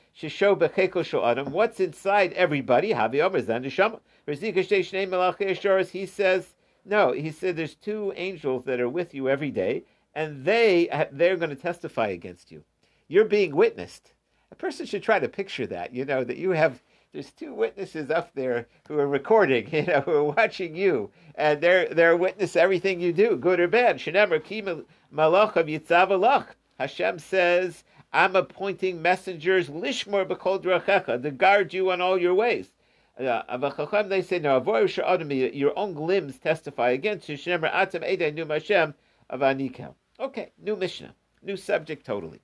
[1.23, 1.51] Adam.
[1.51, 2.89] What's inside everybody?
[2.89, 4.01] Havi Omer Zan neshama.
[5.91, 7.11] He says no.
[7.13, 11.49] He said there's two angels that are with you every day, and they they're going
[11.49, 12.63] to testify against you.
[13.07, 14.11] You're being witnessed.
[14.51, 15.93] A person should try to picture that.
[15.93, 20.01] You know that you have there's two witnesses up there who are recording, you know,
[20.01, 23.97] who are watching you, and they're they're witness everything you do, good or bad.
[23.97, 26.45] Shenemer ki malach of yitzav
[26.77, 32.73] Hashem says, "I'm appointing messengers lishmor b'kol drachecha to guard you on all your ways."
[33.19, 34.63] Uh, they say no.
[34.63, 37.37] Your own limbs testify against you.
[40.21, 42.39] Okay, new Mishnah, new subject totally.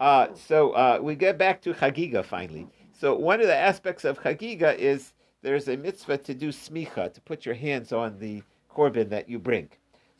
[0.00, 2.66] Uh, so uh, we get back to Chagiga finally.
[3.00, 7.20] So one of the aspects of Chagiga is there's a mitzvah to do smicha, to
[7.22, 9.70] put your hands on the korban that you bring.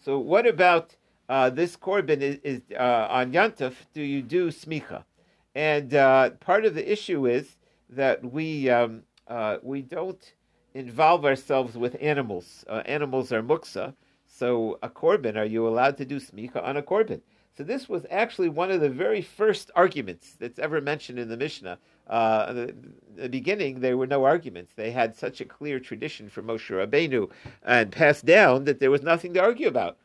[0.03, 0.97] So what about
[1.29, 3.75] uh, this korban is, is uh, on Yantif?
[3.93, 5.05] Do you do smicha?
[5.55, 7.59] And uh, part of the issue is
[7.90, 10.33] that we um, uh, we don't
[10.73, 12.64] involve ourselves with animals.
[12.66, 13.93] Uh, animals are muksa.
[14.27, 17.21] So a korban, are you allowed to do smicha on a korban?
[17.59, 21.37] So this was actually one of the very first arguments that's ever mentioned in the
[21.37, 21.79] Mishnah.
[22.11, 22.75] Uh, the,
[23.14, 24.73] the beginning, there were no arguments.
[24.75, 27.31] They had such a clear tradition from Moshe Rabbeinu
[27.62, 29.96] and passed down that there was nothing to argue about.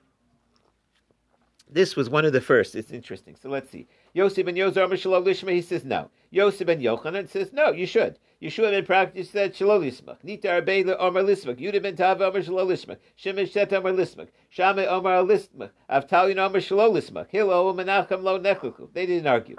[1.68, 2.76] This was one of the first.
[2.76, 3.36] It's interesting.
[3.36, 3.88] So let's see.
[4.13, 6.12] Yosef ben Yozar Lishma, he says no.
[6.30, 8.20] Yosef ben Yochanan says no, you should.
[8.39, 10.18] Yeshua ben practice said shalol lismach.
[10.24, 11.58] Nita arbeila omar lismach.
[11.60, 12.98] Yudah ben tav omar shalol lismach.
[13.18, 14.28] Shemesh shet omar lismach.
[14.50, 15.72] Shame omar lismach.
[15.89, 17.28] Avtalin omar shalol lismach.
[17.30, 18.94] Hillel menachem lo nechluchu.
[18.94, 19.58] They didn't argue.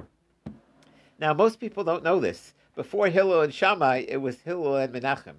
[1.18, 2.52] Now most people don't know this.
[2.74, 5.36] Before Hillel and Shammai, it was Hillel and Menachem.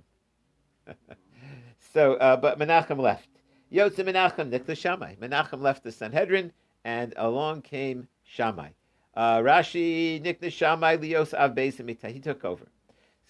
[1.94, 3.30] so, uh, but Menachem left.
[3.72, 5.16] Yotze Menachem nikla Shammai.
[5.16, 6.52] Menachem left the Sanhedrin,
[6.84, 8.70] and along came Shammai.
[9.16, 11.56] Uh, Rashi nikla Shammai lios av
[12.12, 12.66] He took over.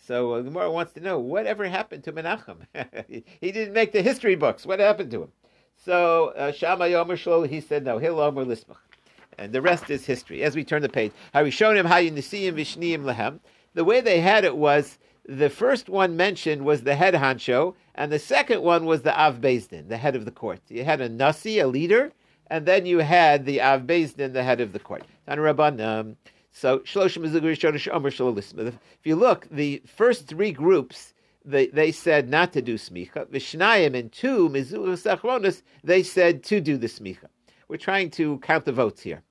[0.05, 2.59] So uh, Gemara wants to know whatever happened to Menachem.
[3.41, 4.65] he didn't make the history books.
[4.65, 5.31] What happened to him?
[5.75, 7.97] So uh, Shammai Yomer Shlo, he said no.
[7.97, 8.86] Hillel Omer Lismach.
[9.37, 10.43] And the rest is history.
[10.43, 13.39] As we turn the page, how we shown him how you nisiyim vishniim lehem.
[13.73, 14.97] The way they had it was
[15.27, 19.41] the first one mentioned was the head honcho, and the second one was the Av
[19.41, 20.61] Bezdin, the head of the court.
[20.69, 22.11] You had a Nasi, a leader,
[22.47, 25.03] and then you had the Av Bezdin, the head of the court.
[26.51, 26.95] So if
[29.03, 31.13] you look, the first three groups
[31.45, 33.25] they, they said not to do smicha.
[33.27, 37.27] Vishnayim and two mizuch they said to do the smicha.
[37.69, 39.23] We're trying to count the votes here.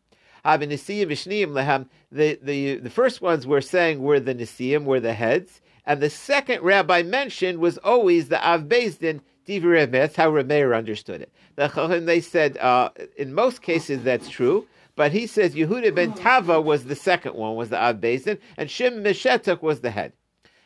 [0.47, 6.11] The, the, the first ones we're saying were the Nisiyim, were the heads, and the
[6.11, 11.33] second rabbi mentioned was always the Av Bezdin, Divrei That's how Rameir understood it.
[11.57, 16.61] The they said, uh, in most cases that's true, but he says Yehuda ben Tava
[16.61, 20.13] was the second one, was the Av Bezdin, and Shim Meshetak was the head.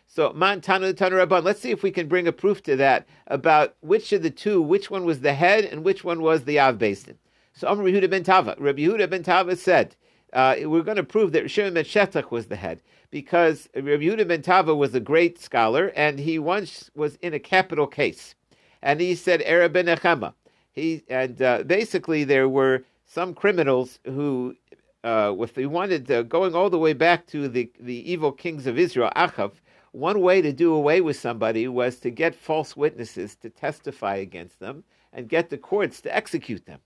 [0.07, 1.45] So Man Tanu Tanu Rabban.
[1.45, 4.61] Let's see if we can bring a proof to that about which of the two,
[4.61, 7.17] which one was the head and which one was the Av Bezdin.
[7.61, 9.95] So Amr Yehuda ben Tava, Rabbi Yehuda ben Tava said,
[10.33, 14.27] uh, we're going to prove that Shimon ben Shetach was the head because Rabbi Yehuda
[14.27, 18.35] ben Tava was a great scholar and he once was in a capital case,
[18.81, 20.33] and he said Arab ben Echema.
[20.73, 24.57] He and uh, basically there were some criminals who,
[25.05, 28.79] uh, if they wanted going all the way back to the, the evil kings of
[28.79, 29.53] Israel, Achav,
[29.93, 34.61] one way to do away with somebody was to get false witnesses to testify against
[34.61, 36.81] them and get the courts to execute them.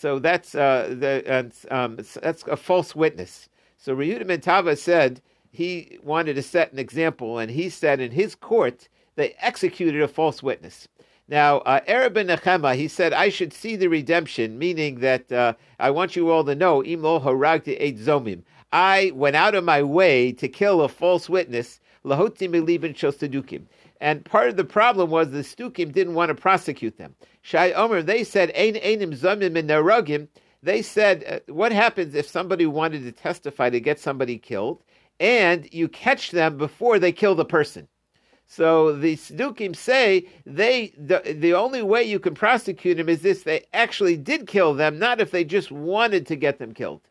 [0.00, 3.48] So that's uh, the um, that's a false witness.
[3.78, 8.12] So Yehuda ben Tava said he wanted to set an example, and he said in
[8.12, 10.86] his court they executed a false witness.
[11.26, 11.80] Now, uh,
[12.10, 16.30] ben Nechema, he said, I should see the redemption, meaning that uh, I want you
[16.30, 18.44] all to know, Imo haragti eight zomim.
[18.70, 23.62] I went out of my way to kill a false witness, lahoti milibin shostadukim.
[24.00, 27.14] And part of the problem was the Stukim didn't want to prosecute them.
[27.42, 30.28] Shai Omer, they said, Ein einim zomim in neragim.
[30.62, 34.82] They said, uh, what happens if somebody wanted to testify to get somebody killed,
[35.20, 37.88] and you catch them before they kill the person?
[38.46, 43.42] So the Sadukim say they the, the only way you can prosecute them is this:
[43.42, 47.02] they actually did kill them, not if they just wanted to get them killed.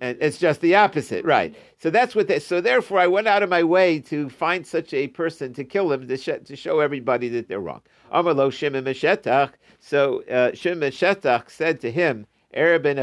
[0.00, 1.54] And it's just the opposite, right?
[1.78, 2.38] So that's what they.
[2.38, 5.88] So therefore, I went out of my way to find such a person to kill
[5.88, 7.82] them to, sh- to show everybody that they're wrong.
[8.10, 9.52] Amar Shimon Meshetach.
[9.80, 12.98] So uh, Shimon Meshetach said to him, Arab and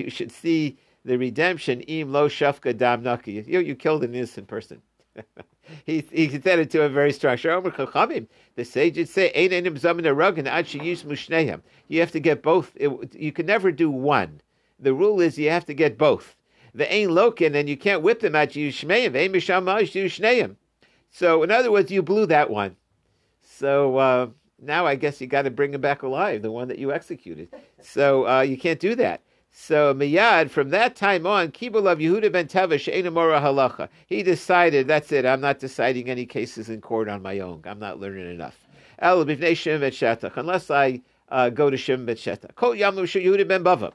[0.00, 1.80] you should see the redemption.
[1.82, 3.46] Im lo shafka damnaki.
[3.46, 4.80] You, you killed an innocent person.
[5.84, 7.36] he, he said it to a very strong.
[7.36, 9.32] The sages say,
[11.88, 12.72] You have to get both.
[12.74, 14.40] It, you can never do one.
[14.78, 16.36] The rule is you have to get both.
[16.74, 20.56] The ain lokin, and you can't whip them at you shmeim.
[21.10, 22.76] So, in other words, you blew that one.
[23.56, 24.26] So uh,
[24.60, 27.48] now I guess you got to bring him back alive, the one that you executed.
[27.80, 29.20] So uh, you can't do that.
[29.52, 33.88] So Miyad, from that time on, Kibulav Yehuda ben Tava She'enamora halacha.
[34.08, 37.62] He decided, that's it, I'm not deciding any cases in court on my own.
[37.64, 38.58] I'm not learning enough.
[38.98, 39.82] El b'vnei Shem
[40.36, 42.18] unless I uh, go to Shem bet.
[42.56, 43.92] Kol Yamu Yehuda ben Tava.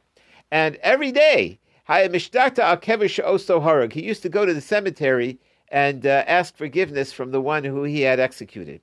[0.51, 5.39] And every day, he used to go to the cemetery
[5.71, 8.81] and uh, ask forgiveness from the one who he had executed.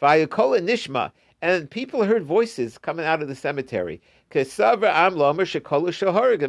[0.00, 4.00] Vayakola nishma, and people heard voices coming out of the cemetery.
[4.32, 4.46] It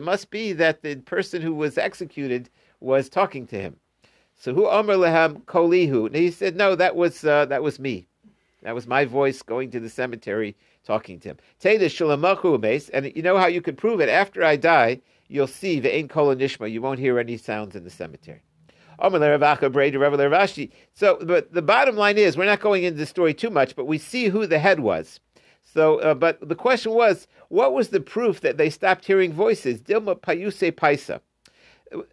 [0.01, 2.49] must be that the person who was executed
[2.79, 3.75] was talking to him.
[4.35, 6.07] So who Omer lehem kolihu?
[6.07, 8.07] And he said, no, that was uh, that was me.
[8.63, 10.55] That was my voice going to the cemetery
[10.91, 11.37] talking to him.
[12.93, 14.09] And you know how you can prove it?
[14.09, 16.69] After I die, you'll see the ein kol nishma.
[16.69, 18.41] You won't hear any sounds in the cemetery.
[18.99, 19.09] So,
[21.31, 23.97] but the bottom line is, we're not going into the story too much, but we
[23.97, 25.19] see who the head was.
[25.73, 29.81] So, uh, but the question was, what was the proof that they stopped hearing voices?
[29.81, 31.21] Dilma payuse paisa.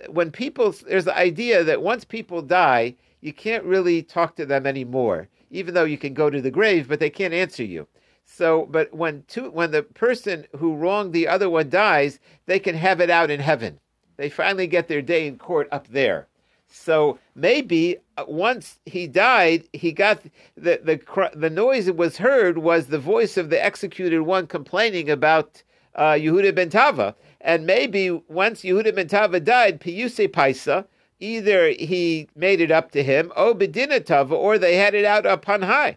[0.08, 4.66] When people, there's the idea that once people die, you can't really talk to them
[4.66, 7.86] anymore, even though you can go to the grave, but they can't answer you.
[8.30, 12.74] So, but when two, when the person who wronged the other one dies, they can
[12.76, 13.80] have it out in heaven.
[14.18, 16.28] They finally get their day in court up there.
[16.68, 20.22] So maybe uh, once he died, he got
[20.56, 25.08] the the the noise that was heard was the voice of the executed one complaining
[25.08, 25.62] about
[25.94, 30.84] uh, Yehuda ben Tava, and maybe once Yehuda ben Tava died, Piyuse Paisa,
[31.18, 35.96] either he made it up to him, Tava, or they had it out upon high.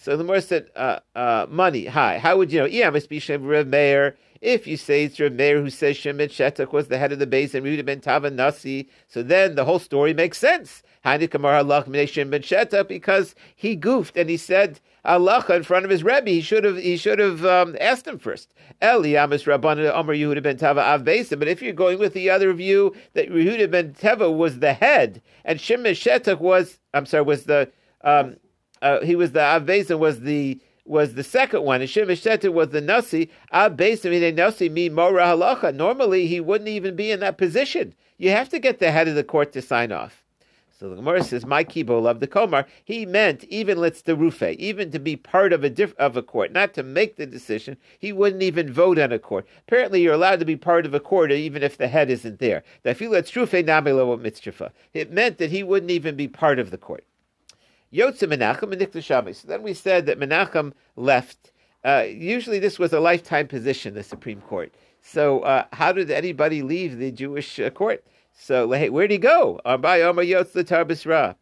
[0.00, 2.20] So the more said, uh, uh, money, hi.
[2.20, 2.66] How would you know?
[2.66, 4.16] Yeah, must be Shem Rev Meir.
[4.40, 7.26] If you say it's your mayor who says Shimon Shetach was the head of the
[7.26, 10.84] base and Yehuda ben Tava Nasi, so then the whole story makes sense.
[12.88, 16.30] Because he goofed and he said Allah in front of his Rebbe.
[16.30, 18.54] He should have he should have um, asked him first.
[18.80, 22.52] Eli Amis Rabban Omer Yehuda ben Tava Av But if you're going with the other
[22.52, 27.44] view that Yehuda ben Tava was the head and Shimon Shetach was I'm sorry was
[27.44, 27.72] the
[28.02, 28.36] um,
[28.82, 31.80] uh, he was the Av was the was the second one.
[31.80, 32.16] And Shimon
[32.52, 33.30] was the Nasi.
[33.52, 35.74] Nasi mi Mora Halacha.
[35.74, 37.94] Normally, he wouldn't even be in that position.
[38.16, 40.24] You have to get the head of the court to sign off.
[40.78, 44.54] So the Gemara says, "My kibo of the Komar." He meant even let's the rufe,
[44.60, 47.76] even to be part of a diff- of a court, not to make the decision.
[47.98, 49.44] He wouldn't even vote on a court.
[49.66, 52.62] Apparently, you're allowed to be part of a court even if the head isn't there.
[52.84, 53.00] It
[55.10, 57.04] meant that he wouldn't even be part of the court.
[57.92, 59.34] Yotze Menachem and Nikta.
[59.34, 61.52] So then we said that Menachem left.
[61.84, 64.72] Uh, usually this was a lifetime position, the Supreme Court.
[65.02, 68.04] So uh, how did anybody leave the Jewish uh, court?
[68.32, 69.60] So where'd he go?
[69.64, 71.34] By Omar Yotze Tarbisra.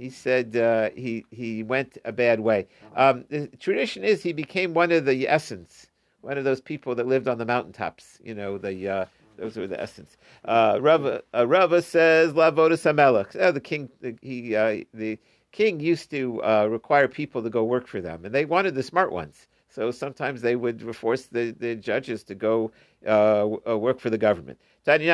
[0.00, 2.66] He said uh, he he went a bad way.
[2.96, 5.88] Um, the tradition is he became one of the Essenes,
[6.22, 8.18] one of those people that lived on the mountaintops.
[8.24, 9.04] You know the uh,
[9.36, 10.16] those were the Essenes.
[10.46, 13.36] Uh, Rava, uh, Rava says Lavoda Samelach.
[13.38, 15.18] Oh, the king, the, he uh, the
[15.52, 18.82] king used to uh, require people to go work for them, and they wanted the
[18.82, 19.46] smart ones.
[19.68, 22.72] So sometimes they would force the, the judges to go
[23.06, 24.58] uh, uh work for the government.
[24.84, 25.06] He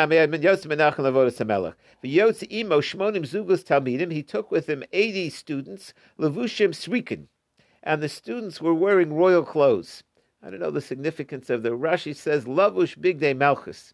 [4.23, 7.27] took with him 80 students, levushim srikin,
[7.83, 10.03] and the students were wearing royal clothes.
[10.43, 13.93] I don't know the significance of the Rashi says lavush bigdei malchus.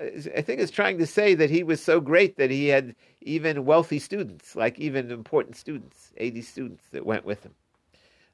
[0.00, 3.64] I think it's trying to say that he was so great that he had even
[3.64, 7.54] wealthy students, like even important students, 80 students that went with him.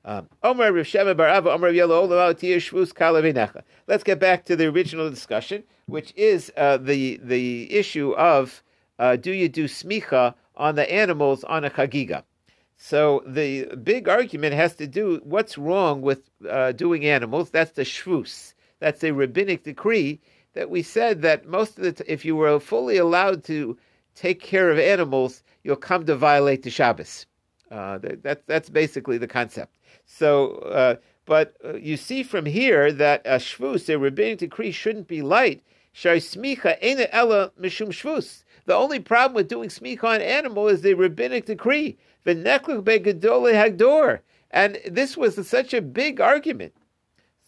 [0.05, 0.29] Um,
[3.87, 8.63] Let's get back to the original discussion, which is uh, the the issue of
[8.99, 12.23] uh, do you do smicha on the animals on a chagiga?
[12.77, 17.49] So the big argument has to do what's wrong with uh, doing animals.
[17.49, 18.53] That's the shvus.
[18.81, 20.21] That's a rabbinic decree
[20.55, 23.77] that we said that most of the t- if you were fully allowed to
[24.15, 27.27] take care of animals, you'll come to violate the Shabbos.
[27.71, 29.77] Uh, that, that's basically the concept.
[30.07, 30.97] So, uh,
[31.27, 35.63] but uh, you see from here that a shvus, a rabbinic decree, shouldn't be light.
[35.95, 36.77] smicha
[37.13, 38.45] ella mishum shvus.
[38.67, 41.97] The only problem with doing smicha on animal is the rabbinic decree.
[42.27, 44.21] V'nekluk begadole hagdor.
[44.51, 46.75] And this was such a big argument.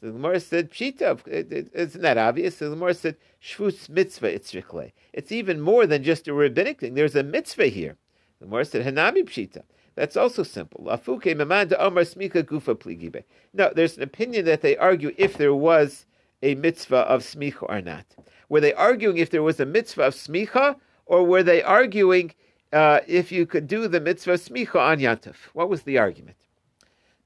[0.06, 2.58] So the Gemara said, Pshita, it, it, isn't that obvious?
[2.58, 4.92] So the Gemara said, Shvus mitzvah itzrichle.
[5.12, 6.94] It's even more than just a rabbinic thing.
[6.94, 7.96] There's a mitzvah here.
[8.38, 9.64] The Gemara said, Hanami Pshita.
[9.96, 10.84] That's also simple.
[10.84, 13.24] Lafuke mamanda omar smika gufa pligibe.
[13.52, 16.06] No, there's an opinion that they argue if there was
[16.40, 18.06] a mitzvah of smicha or not.
[18.48, 20.76] Were they arguing if there was a mitzvah of smicha,
[21.06, 22.32] or were they arguing
[22.72, 25.34] uh, if you could do the mitzvah of smicha on yantif?
[25.52, 26.36] What was the argument?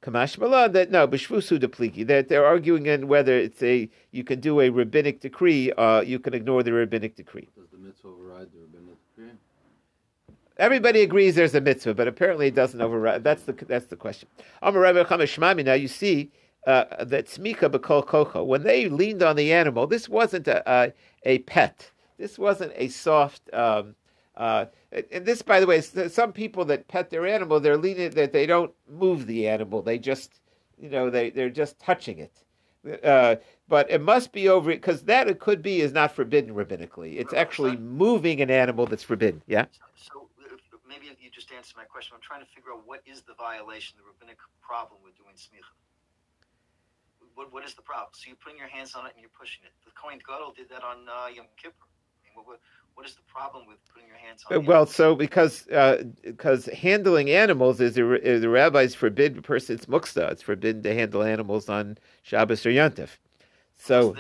[0.03, 2.07] Kamash Malan that no, Bishvusu depliki.
[2.07, 6.19] That they're arguing in whether it's a you can do a rabbinic decree, uh, you
[6.19, 7.49] can ignore the rabbinic decree.
[7.55, 9.33] Does the mitzvah override the rabbinic decree?
[10.57, 13.25] Everybody agrees there's a mitzvah, but apparently it doesn't override.
[13.25, 14.29] That's the that's the question.
[14.63, 16.31] Now you see
[16.67, 20.93] uh, that smicha b'kol kocha when they leaned on the animal, this wasn't a a,
[21.25, 21.91] a pet.
[22.17, 23.43] This wasn't a soft.
[23.53, 23.95] Um,
[24.37, 24.67] Uh,
[25.13, 28.47] and this, by the way, some people that pet their animal, they're leaning that they
[28.47, 30.41] don't move the animal; they just,
[30.79, 32.43] you know, they they're just touching it.
[33.05, 33.37] Uh,
[33.69, 37.21] but it must be over because that it could be is not forbidden rabbinically.
[37.21, 39.43] It's actually moving an animal that's forbidden.
[39.47, 39.67] Yeah.
[39.95, 42.15] So, so maybe you just answered my question.
[42.17, 45.69] I'm trying to figure out what is the violation, the rabbinic problem with doing smicha.
[47.35, 48.11] What, what is the problem?
[48.17, 49.73] So you're putting your hands on it and you're pushing it.
[49.85, 51.85] The Kohen Gadol did that on uh, Yom Kippur.
[51.85, 52.61] I mean, what,
[53.01, 54.67] what, is the problem with putting your hands on?
[54.67, 60.31] Well, so because uh, because handling animals is, is the rabbis forbid a person's muksa.
[60.31, 63.09] It's forbidden to handle animals on Shabbos or Yontif.
[63.77, 64.15] So.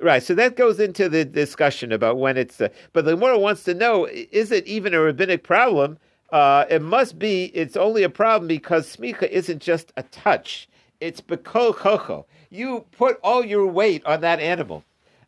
[0.00, 2.60] Right, so that goes into the discussion about when it's.
[2.60, 5.98] Uh, but the Gemara wants to know: is it even a rabbinic problem?
[6.32, 7.44] Uh, it must be.
[7.54, 10.68] It's only a problem because smicha isn't just a touch;
[11.00, 12.24] it's bekol chocho.
[12.48, 14.84] You put all your weight on that animal.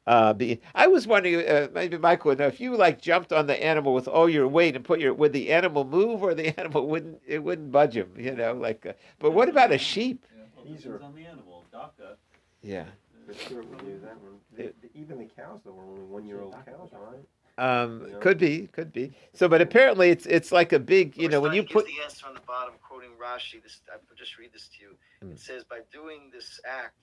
[0.06, 3.46] Uh, be, I was wondering, uh, maybe Michael would know if you like jumped on
[3.46, 6.48] the animal with all your weight and put your, would the animal move or the
[6.58, 10.26] animal wouldn't, it wouldn't budge him, you know, like, uh, but what about a sheep?
[10.36, 12.16] Yeah, well, These are on the animal, DACA.
[12.62, 12.84] Yeah.
[13.26, 14.38] For sure we do that one.
[14.56, 17.24] The, the, even the cows, though, are only one-year-old cows, right?
[17.58, 18.18] Um, you know?
[18.18, 19.12] could be, could be.
[19.34, 22.26] So, but apparently, it's it's like a big, you know, when you put the answer
[22.26, 23.62] on the bottom, quoting Rashi.
[23.62, 24.96] This I'll just read this to you.
[25.24, 25.32] Mm.
[25.32, 26.94] It says, by doing this act,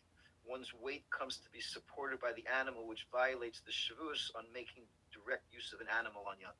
[0.49, 4.83] one's weight comes to be supported by the animal, which violates the shavus on making
[5.13, 6.55] direct use of an animal on yont.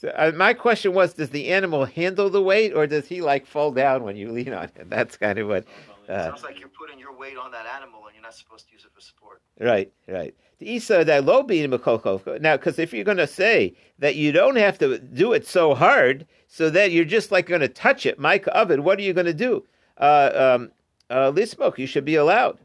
[0.00, 3.46] So uh, my question was, does the animal handle the weight, or does he like
[3.46, 4.88] fall down when you lean on him?
[4.88, 5.64] That's kind of what.
[6.08, 8.72] Uh, Sounds like you're putting your weight on that animal, and you're not supposed to
[8.72, 9.42] use it for support.
[9.58, 10.34] Right, right.
[10.58, 14.56] The isa that low being now, because if you're going to say that you don't
[14.56, 18.18] have to do it so hard, so that you're just like going to touch it,
[18.18, 19.64] Micah oven, what are you going to do?
[19.96, 20.70] Uh, um,
[21.08, 22.58] uh, lismok, you should be allowed.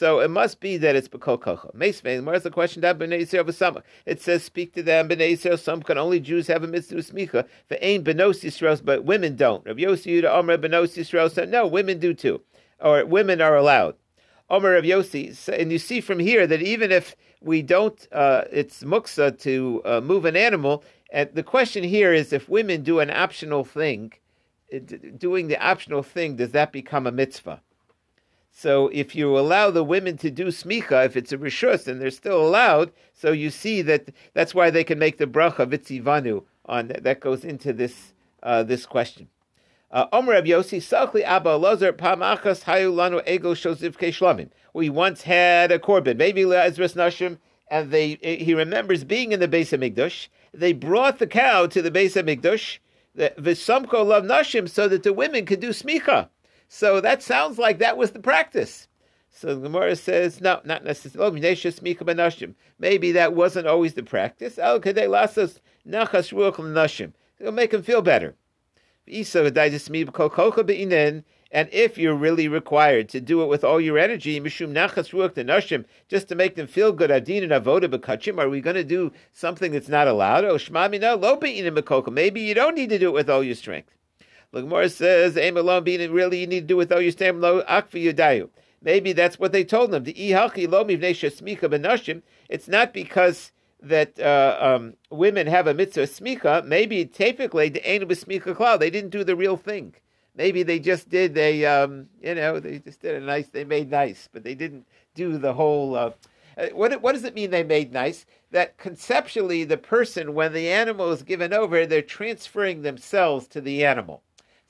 [0.00, 2.24] So it must be that it's Bekol Kocha.
[2.24, 2.82] Where's the question?
[4.06, 7.46] It says, speak to them, Bnei Yisrael, some can only Jews have a mitzvah smicha,
[7.68, 9.66] for ain Benos Yisrael, but women don't.
[9.66, 12.40] Rav Yossi Yuda Omer Benos Yisrael said, no, women do too.
[12.80, 13.94] Or women are allowed.
[14.48, 18.82] Omer of Yossi, and you see from here that even if we don't, uh, it's
[18.82, 20.82] muksa to uh, move an animal,
[21.12, 24.14] and the question here is if women do an optional thing,
[25.18, 27.60] doing the optional thing, does that become a mitzvah?
[28.60, 32.10] So if you allow the women to do smicha, if it's a rishus and they're
[32.10, 36.88] still allowed, so you see that that's why they can make the bracha vitzivanu on
[36.88, 39.28] that goes into this uh, this question.
[39.90, 44.50] Omer uh, Yossi Sachli Abba Lazar Pamachas Hayu Lanu Ego Shoziv Shlamim.
[44.74, 47.38] We once had a korban, maybe Ezras Nashim,
[47.70, 50.28] and they he remembers being in the base of Migdush.
[50.52, 52.76] They brought the cow to the base of Migdush,
[53.14, 56.28] the V'samko Love Nashim, so that the women could do smicha.
[56.72, 58.86] So that sounds like that was the practice.
[59.28, 61.26] So the Gemara says, no, not necessarily.
[61.26, 64.56] Oh, Maybe that wasn't always the practice.
[64.56, 65.12] Oh, It'll
[67.52, 68.36] make him feel better.
[71.52, 76.54] And if you're really required to do it with all your energy, just to make
[76.54, 80.44] them feel good, adin and avoda are we going to do something that's not allowed?
[80.44, 80.56] Oh,
[82.12, 83.90] Maybe you don't need to do it with all your strength.
[84.52, 87.40] The Gemara says, "Aim alone being really you need to do with all your stam
[87.40, 88.50] lo akfi yudayu."
[88.82, 90.04] Maybe that's what they told them.
[92.48, 96.64] It's not because that uh, um, women have a mitzvah smicha.
[96.64, 98.80] Maybe typically the ain smicha cloud.
[98.80, 99.94] They didn't do the real thing.
[100.34, 103.48] Maybe they just did they um, you know they just did a nice.
[103.48, 105.94] They made nice, but they didn't do the whole.
[105.94, 106.10] Uh,
[106.56, 108.26] uh what, what does it mean they made nice?
[108.50, 113.84] That conceptually, the person, when the animal is given over, they're transferring themselves to the
[113.84, 114.22] animal.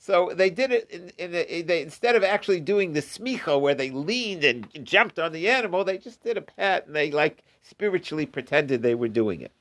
[0.03, 3.75] So they did it in, in the, they, instead of actually doing the smicha where
[3.75, 7.43] they leaned and jumped on the animal, they just did a pat and they like
[7.61, 9.51] spiritually pretended they were doing it.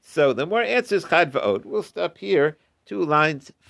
[0.00, 1.64] So the more answers chad va'od.
[1.64, 2.58] We'll stop here.
[2.84, 3.52] Two lines